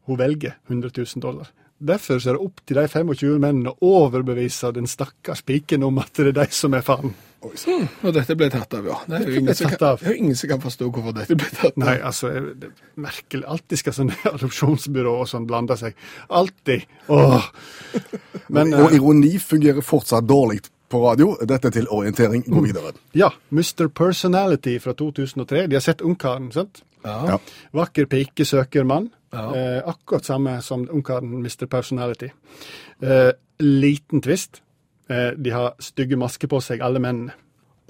[0.06, 1.48] hun velger 100 000 dollar.
[1.84, 6.14] Derfor er det opp til de 25 mennene å overbevise den stakkars piken om at
[6.16, 7.14] det er de som er faren.
[7.44, 8.98] Og dette ble tatt av, ja.
[9.08, 11.82] Det er jo ingen, som kan, ingen som kan forstå hvorfor dette ble tatt av.
[11.84, 13.44] Nei, altså, det er merkelig.
[13.56, 15.98] Alltid skal sånne adopsjonsbyråer sånn blande seg.
[16.32, 16.86] Alltid.
[17.12, 17.50] Åh.
[18.54, 20.62] Men Og eh, ironi fungerer fortsatt dårlig
[20.94, 21.34] på radio.
[21.50, 22.46] Dette til orientering.
[22.48, 22.94] Gå videre.
[23.18, 23.90] ja, Mr.
[23.92, 25.68] Personality fra 2003.
[25.68, 26.84] De har sett Ungkaren, sant?
[27.04, 27.42] Ja.
[27.76, 29.10] Vakker pike søker mann.
[29.34, 29.46] Ja.
[29.58, 31.66] Eh, akkurat samme som Ungkaren Mr.
[31.66, 32.30] Personality.
[33.02, 34.62] Eh, liten twist.
[35.10, 37.34] Eh, de har stygge masker på seg, alle mennene.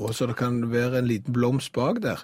[0.01, 2.23] Og så det kan være en liten blomst bak der.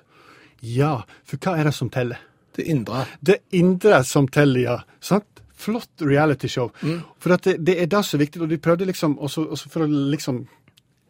[0.65, 2.19] Ja, for hva er det som teller?
[2.55, 3.05] Det indre.
[3.21, 4.77] Det indre som teller, ja.
[4.99, 5.27] Sant?
[5.59, 6.71] Flott realityshow.
[7.19, 8.41] For at det, det er det som er viktig.
[8.41, 10.45] Og de prøvde liksom, også, også for å liksom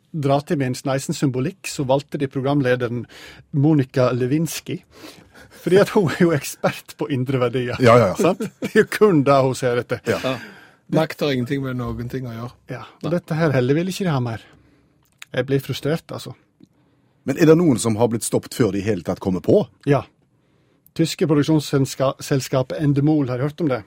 [0.09, 3.03] dra til med en sneisen symbolikk, så valgte de programlederen
[3.51, 4.79] Monica Lewinsky.
[5.59, 7.79] Fordi at hun er jo ekspert på indre verdier.
[7.83, 8.15] Ja, ja, ja.
[8.19, 8.43] Sant?
[8.61, 10.01] Det er jo kun det hun ser etter.
[10.07, 10.37] Ja.
[10.95, 12.53] Makt har ingenting med noen ting å gjøre.
[12.71, 14.45] Ja, og dette her heller vil ikke de ha mer.
[15.29, 16.33] Jeg blir frustrert, altså.
[17.29, 19.61] Men er det noen som har blitt stoppet før de i hele tatt kommer på?
[19.89, 20.01] Ja.
[20.97, 23.83] Tyske produksjonsselskapet Endemol, har hørt om det?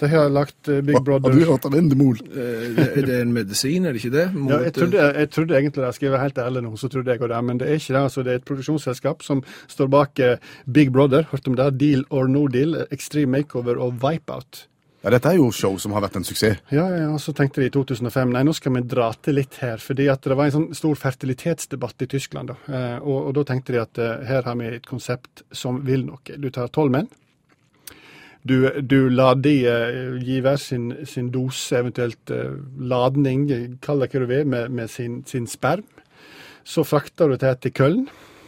[0.00, 2.16] De har lagt Big Brother Har du hørt om Endemol?
[2.24, 4.34] Eh, det- Er det en medisin, er det ikke det?
[4.34, 6.88] Mot, Ja, jeg trodde, jeg trodde egentlig det, skal jeg være helt ærlig nå, så
[6.90, 8.02] trodde jeg òg det, men det er ikke det.
[8.02, 10.36] altså Det er et produksjonsselskap som står bak eh,
[10.70, 11.78] Big Brother, Hørte om det?
[11.78, 14.66] Deal or no deal, Extreme Makeover og Wipeout.
[15.04, 16.56] Ja, dette er jo show som har vært en suksess.
[16.72, 19.54] Ja, ja, og så tenkte de i 2005 nei, nå skal vi dra til litt
[19.60, 22.48] her, fordi at det var en sånn stor fertilitetsdebatt i Tyskland.
[22.48, 25.82] da, eh, og, og da tenkte de at eh, her har vi et konsept som
[25.84, 26.18] vil noe.
[26.40, 27.08] Du tar tolv menn.
[28.44, 33.46] Du, du lar de eh, gi hver sin, sin dose, eventuelt eh, ladning,
[33.80, 35.86] kall det hva du vil, med, med sin, sin sperm.
[36.64, 38.02] Så frakter du det til Køln.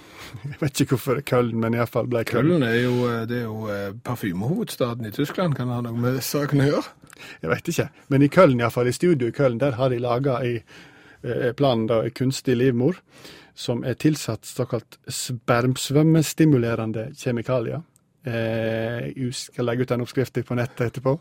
[0.50, 2.52] Jeg vet ikke hvorfor Køln, men iallfall ble Køln.
[2.58, 5.56] Køln er jo, eh, det er jo eh, parfymehovedstaden i Tyskland.
[5.56, 7.16] Kan det ha noe med saken å gjøre?
[7.40, 7.88] Jeg vet ikke.
[8.12, 10.58] Men i Køln, iallfall, i studio i Køln, der har de laga i
[11.56, 13.00] planen da, kunstig livmor
[13.56, 17.80] som er tilsatt såkalt spermsvømmestimulerende kjemikalier.
[18.26, 21.12] Eh, jeg skal legge ut den oppskriften på nettet etterpå.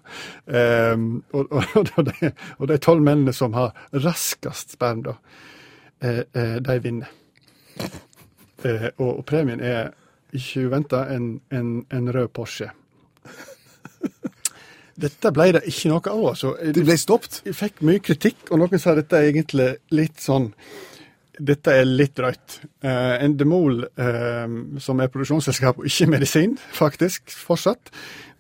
[0.48, 0.96] Eh,
[1.38, 5.18] og, og, og, de, og de tolv mennene som har raskest sperm, da,
[6.02, 7.14] eh, eh, de vinner.
[8.66, 9.94] Eh, og premien er,
[10.36, 12.72] ikke uventa, en, en, en rød Porsche.
[14.96, 16.26] Dette ble det ikke noe av.
[16.32, 16.56] altså.
[16.76, 17.42] Det ble stoppet.
[17.46, 20.50] Jeg fikk mye kritikk, og noen sa dette er egentlig litt sånn
[21.40, 22.60] Dette er litt drøyt.
[22.86, 24.46] Uh, Endemol, uh,
[24.82, 27.92] som er produksjonsselskap og ikke medisin, faktisk, fortsatt,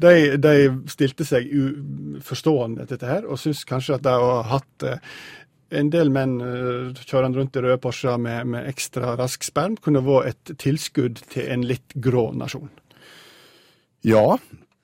[0.01, 0.53] de, de
[0.91, 5.17] stilte seg uforstående til dette her, og syns kanskje at de har hatt uh,
[5.75, 10.03] en del menn uh, kjørende rundt i røde Porscher med, med ekstra rask sperm kunne
[10.05, 12.69] vært et tilskudd til en litt grå nasjon.
[14.05, 14.37] Ja,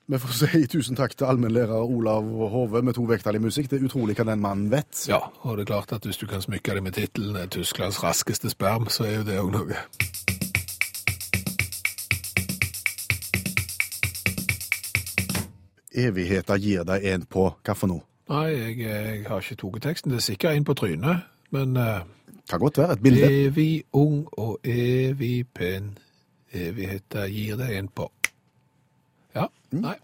[0.06, 3.70] vi får si tusen takk til allmennlærer Olav Hove med to vekttall i musikk.
[3.70, 5.04] Det er utrolig hva den mannen vet.
[5.08, 8.50] Ja, og det er klart at hvis du kan smykke deg med tittelen 'Tysklands raskeste
[8.50, 9.76] sperm', så er jo det òg noe.
[15.94, 18.02] Evigheter gir deg en på hva for noe?
[18.32, 20.12] Nei, jeg, jeg har ikke tatt teksten.
[20.12, 22.00] Det er sikkert en på trynet, men uh,
[22.48, 23.28] Kan godt være et bilde.
[23.46, 25.98] evig ung og evig pen.
[26.52, 28.08] Evigheter gir deg en på.
[29.34, 29.94] Ja, nei.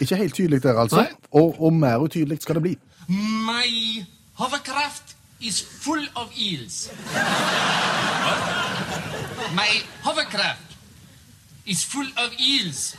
[0.00, 1.06] Ikke helt tydelig der, altså.
[1.30, 2.76] Og, og mer utydelig skal det bli.
[3.08, 4.04] My
[4.34, 6.90] hovercraft is full of eels.
[9.52, 9.70] My
[10.04, 10.76] hovercraft
[11.66, 12.96] is full of eels.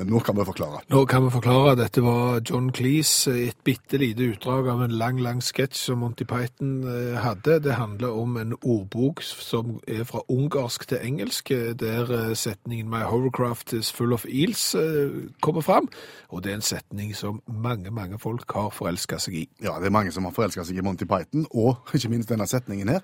[0.00, 0.78] Men nå kan vi forklare.
[0.88, 1.74] Nå kan vi forklare.
[1.76, 6.00] Dette var John Cleese i et bitte lite utdrag av en lang, lang sketsj som
[6.00, 7.58] Monty Python eh, hadde.
[7.66, 12.88] Det handler om en ordbok som er fra ungarsk til engelsk, eh, der eh, setningen
[12.88, 15.88] 'My hovercraft is full of eels' eh, kommer fram.
[16.32, 19.48] Og det er en setning som mange, mange folk har forelska seg i.
[19.60, 22.48] Ja, det er mange som har forelska seg i Monty Python, og ikke minst denne
[22.48, 23.00] setningen her.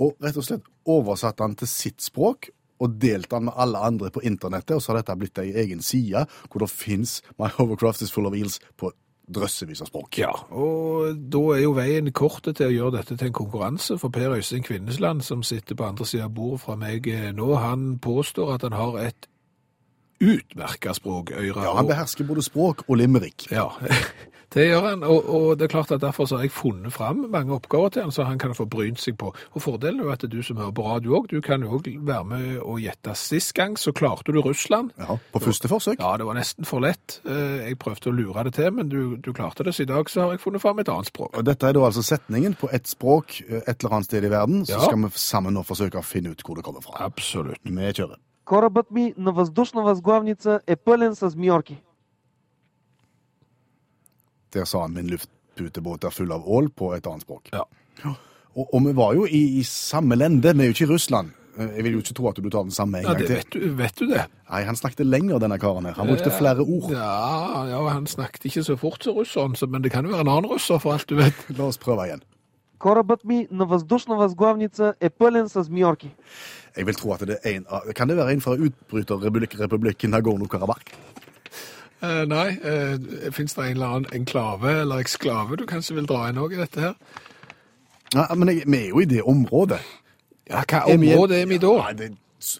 [0.00, 2.48] Og rett og slett oversatt den til sitt språk.
[2.78, 5.82] Og delt den med alle andre på internettet, og så har dette blitt ei egen
[5.82, 8.92] side hvor det fins My Hovercraft is full of eels på
[9.28, 10.18] drøssevis av språk.
[10.22, 14.14] Ja, og da er jo veien kort til å gjøre dette til en konkurranse, for
[14.14, 17.90] Per Øystein Kvinnesland, som sitter på andre siden av bordet fra meg eh, nå, han
[18.02, 19.28] påstår at han har et
[20.20, 21.62] utmerka språkøyre.
[21.62, 23.46] Ja, Han behersker både språk og limerick.
[23.52, 23.68] Ja,
[24.54, 27.26] det gjør han, og, og det er klart at derfor så har jeg funnet fram
[27.30, 29.28] mange oppgaver til han, så han kan få brynt seg på.
[29.52, 31.90] Og fordelen er jo at du som hører på radio òg, du kan jo òg
[32.08, 33.14] være med og gjette.
[33.20, 34.90] Sist gang så klarte du Russland.
[34.98, 36.00] Ja, På første forsøk.
[36.00, 37.20] Ja, det var nesten for lett.
[37.28, 39.74] Eh, Jeg prøvde å lure det til, men du, du klarte det.
[39.76, 41.36] Så i dag så har jeg funnet fram et annet språk.
[41.36, 44.32] Og Dette er da altså setningen på ett språk eh, et eller annet sted i
[44.32, 44.64] verden.
[44.66, 44.80] Så Ja.
[44.88, 46.96] skal vi sammen nå forsøke å finne ut hvor det kommer fra.
[47.04, 47.60] Absolutt.
[47.68, 48.16] Vi kjører.
[48.47, 51.81] Корабът ми на въздушна възглавница е пълен с змиорки.
[54.53, 57.49] Der sa han min luftputebåt er full av ål på et annet språk.
[57.53, 57.63] Ja.
[58.55, 61.31] Og, og vi var jo i, i samme lende, vi er jo ikke i Russland.
[61.57, 63.27] Eh, Jeg vil jo ikke tro at du tar den samme en Ja, gang det
[63.27, 63.35] til.
[63.35, 64.27] vet du, vet du det?
[64.51, 65.93] Nei, han snakket lenger, denne karen her.
[65.97, 66.91] Han brukte flere ord.
[66.93, 70.21] Ja, ja, han snakket ikke så fort som russeren, så- men det kan jo være
[70.21, 71.33] en annen russer, for alt du vet.
[71.57, 72.21] La oss prøve igjen.
[72.79, 76.11] Корабът ми на въздушна възглавница е пълен с змиорки.
[76.77, 80.93] Jeg vil tro at det er en av Kan det være en fra utbryterrepublikken Nagorno-Karabakh?
[82.03, 86.25] Eh, nei, uh, fins det en eller annen enklave eller eksklave du kanskje vil dra
[86.29, 86.93] inn òg i dette her?
[88.15, 89.79] Nei, men jeg, vi er jo i det området.
[90.49, 91.71] Ja, hva Er vi i- område er vi da?
[91.85, 92.09] Nei, det,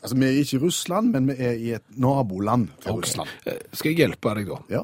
[0.03, 3.01] altså, vi er ikke i Russland, men vi er i et naboland til Ok.
[3.03, 3.29] Russland.
[3.45, 4.61] Eh, Skal jeg hjelpe deg, da?
[4.69, 4.83] Ja.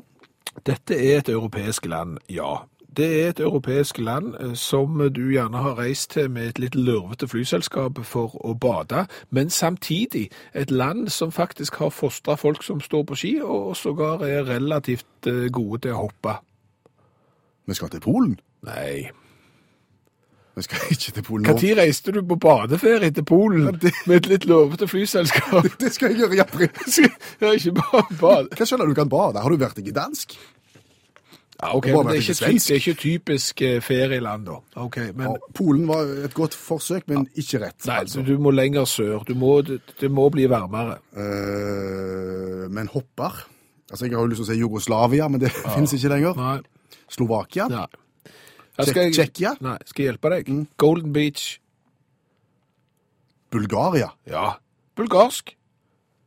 [0.66, 2.57] Dette er et europeisk land, ja.
[2.97, 6.74] det er et europeisk land eh, som du gjerne har reist til med et litt
[6.74, 12.80] lurvete flyselskap for å bade, men samtidig et land som faktisk har fostra folk som
[12.80, 16.38] står på ski, og sågar er relativt eh, gode til å hoppe.
[17.66, 18.38] Vi skal til Polen.
[18.62, 19.11] Nei.
[20.55, 21.53] Vi skal ikke til Polen nå.
[21.53, 23.66] Når reiste du på badeferie til Polen
[24.07, 25.66] med et litt lurvete flyselskap?
[25.82, 26.70] Det skal jeg gjøre i april.
[27.40, 28.55] Ja, ikke bare bade.
[28.55, 29.42] Hva skjønner du kan bade?
[29.42, 30.36] Har du vært i Gdansk?
[31.65, 34.59] Ja, ok, Bare men det er, ikke, det er ikke typisk eh, ferieland, da.
[34.83, 35.31] Ok, men...
[35.31, 37.87] Ja, Polen var et godt forsøk, men ikke rett.
[37.89, 38.21] Nei, altså.
[38.27, 39.25] du, må lenger sør.
[39.25, 40.99] Du må, det, det må bli varmere.
[41.17, 43.47] Uh, men hopper
[43.91, 46.39] Altså, Jeg har jo lyst til å si Jugoslavia, men det finnes ikke lenger.
[46.41, 47.01] Nei.
[47.12, 47.69] Slovakia.
[47.71, 47.87] Nei.
[48.75, 49.53] Ja, Tsjekkia?
[49.62, 50.49] Nei, skal jeg hjelpe deg?
[50.83, 51.45] Golden Beach.
[53.55, 54.11] Bulgaria.
[54.27, 54.57] Ja.
[54.99, 55.55] Bulgarsk.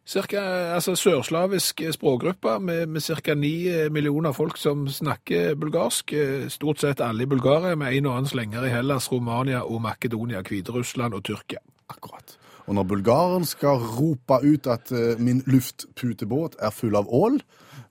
[0.06, 0.40] Cirka,
[0.74, 3.34] altså Sørslavisk språkgruppe med, med ca.
[3.34, 6.12] ni millioner folk som snakker bulgarsk.
[6.12, 9.80] Eh, Stort sett alle i Bulgaria, med en og annen slenger i Hellas, Romania og
[9.82, 11.62] Makedonia, Hviterussland og Tyrkia.
[11.88, 12.36] Akkurat.
[12.66, 17.38] Og når bulgaren skal rope ut at eh, min luftputebåt er full av ål,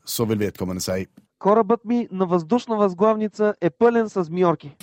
[0.06, 1.06] så vil vedkommende si
[1.40, 4.76] Корабът ми на въздушна възглавница е пълен с змиорки.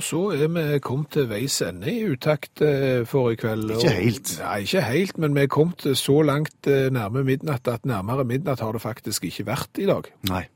[0.00, 3.66] Og så er vi kommet til veis ende i utakt eh, for i kveld.
[3.74, 4.30] Ikke Og- helt.
[4.40, 8.62] Nei, ikke helt, men vi er kommet så langt eh, nærme midnatt at nærmere midnatt
[8.64, 10.08] har det faktisk ikke vært i dag.
[10.30, 10.46] Nei.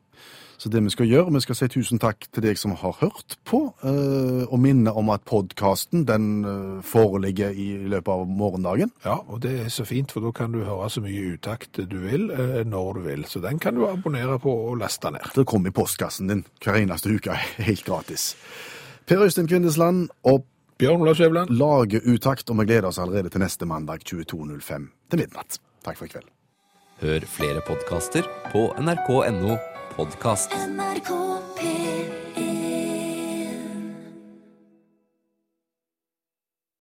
[0.56, 3.36] Så det vi skal gjøre, vi skal si tusen takk til deg som har hørt
[3.44, 6.26] på, eh, og minne om at podkasten den
[6.86, 8.94] foreligger i løpet av morgendagen.
[9.04, 11.98] Ja, og det er så fint, for da kan du høre så mye utakt du
[12.06, 12.30] vil,
[12.64, 13.26] når du vil.
[13.28, 15.34] Så den kan du abonnere på og laste ned.
[15.36, 17.36] Det kommer i postkassen din hver eneste uke,
[17.68, 18.30] helt gratis.
[19.06, 20.46] Per Øystein Kvindesland og
[20.78, 21.50] Bjørn Olav Skjæveland.
[21.50, 25.58] lager utakt, og vi gleder oss allerede til neste mandag 22.05 til midnatt.
[25.84, 26.28] Takk for i kveld.
[27.04, 29.58] Hør flere podkaster på nrk.no
[29.96, 30.50] podkast.
[30.54, 31.10] NRK
[31.58, 32.03] P3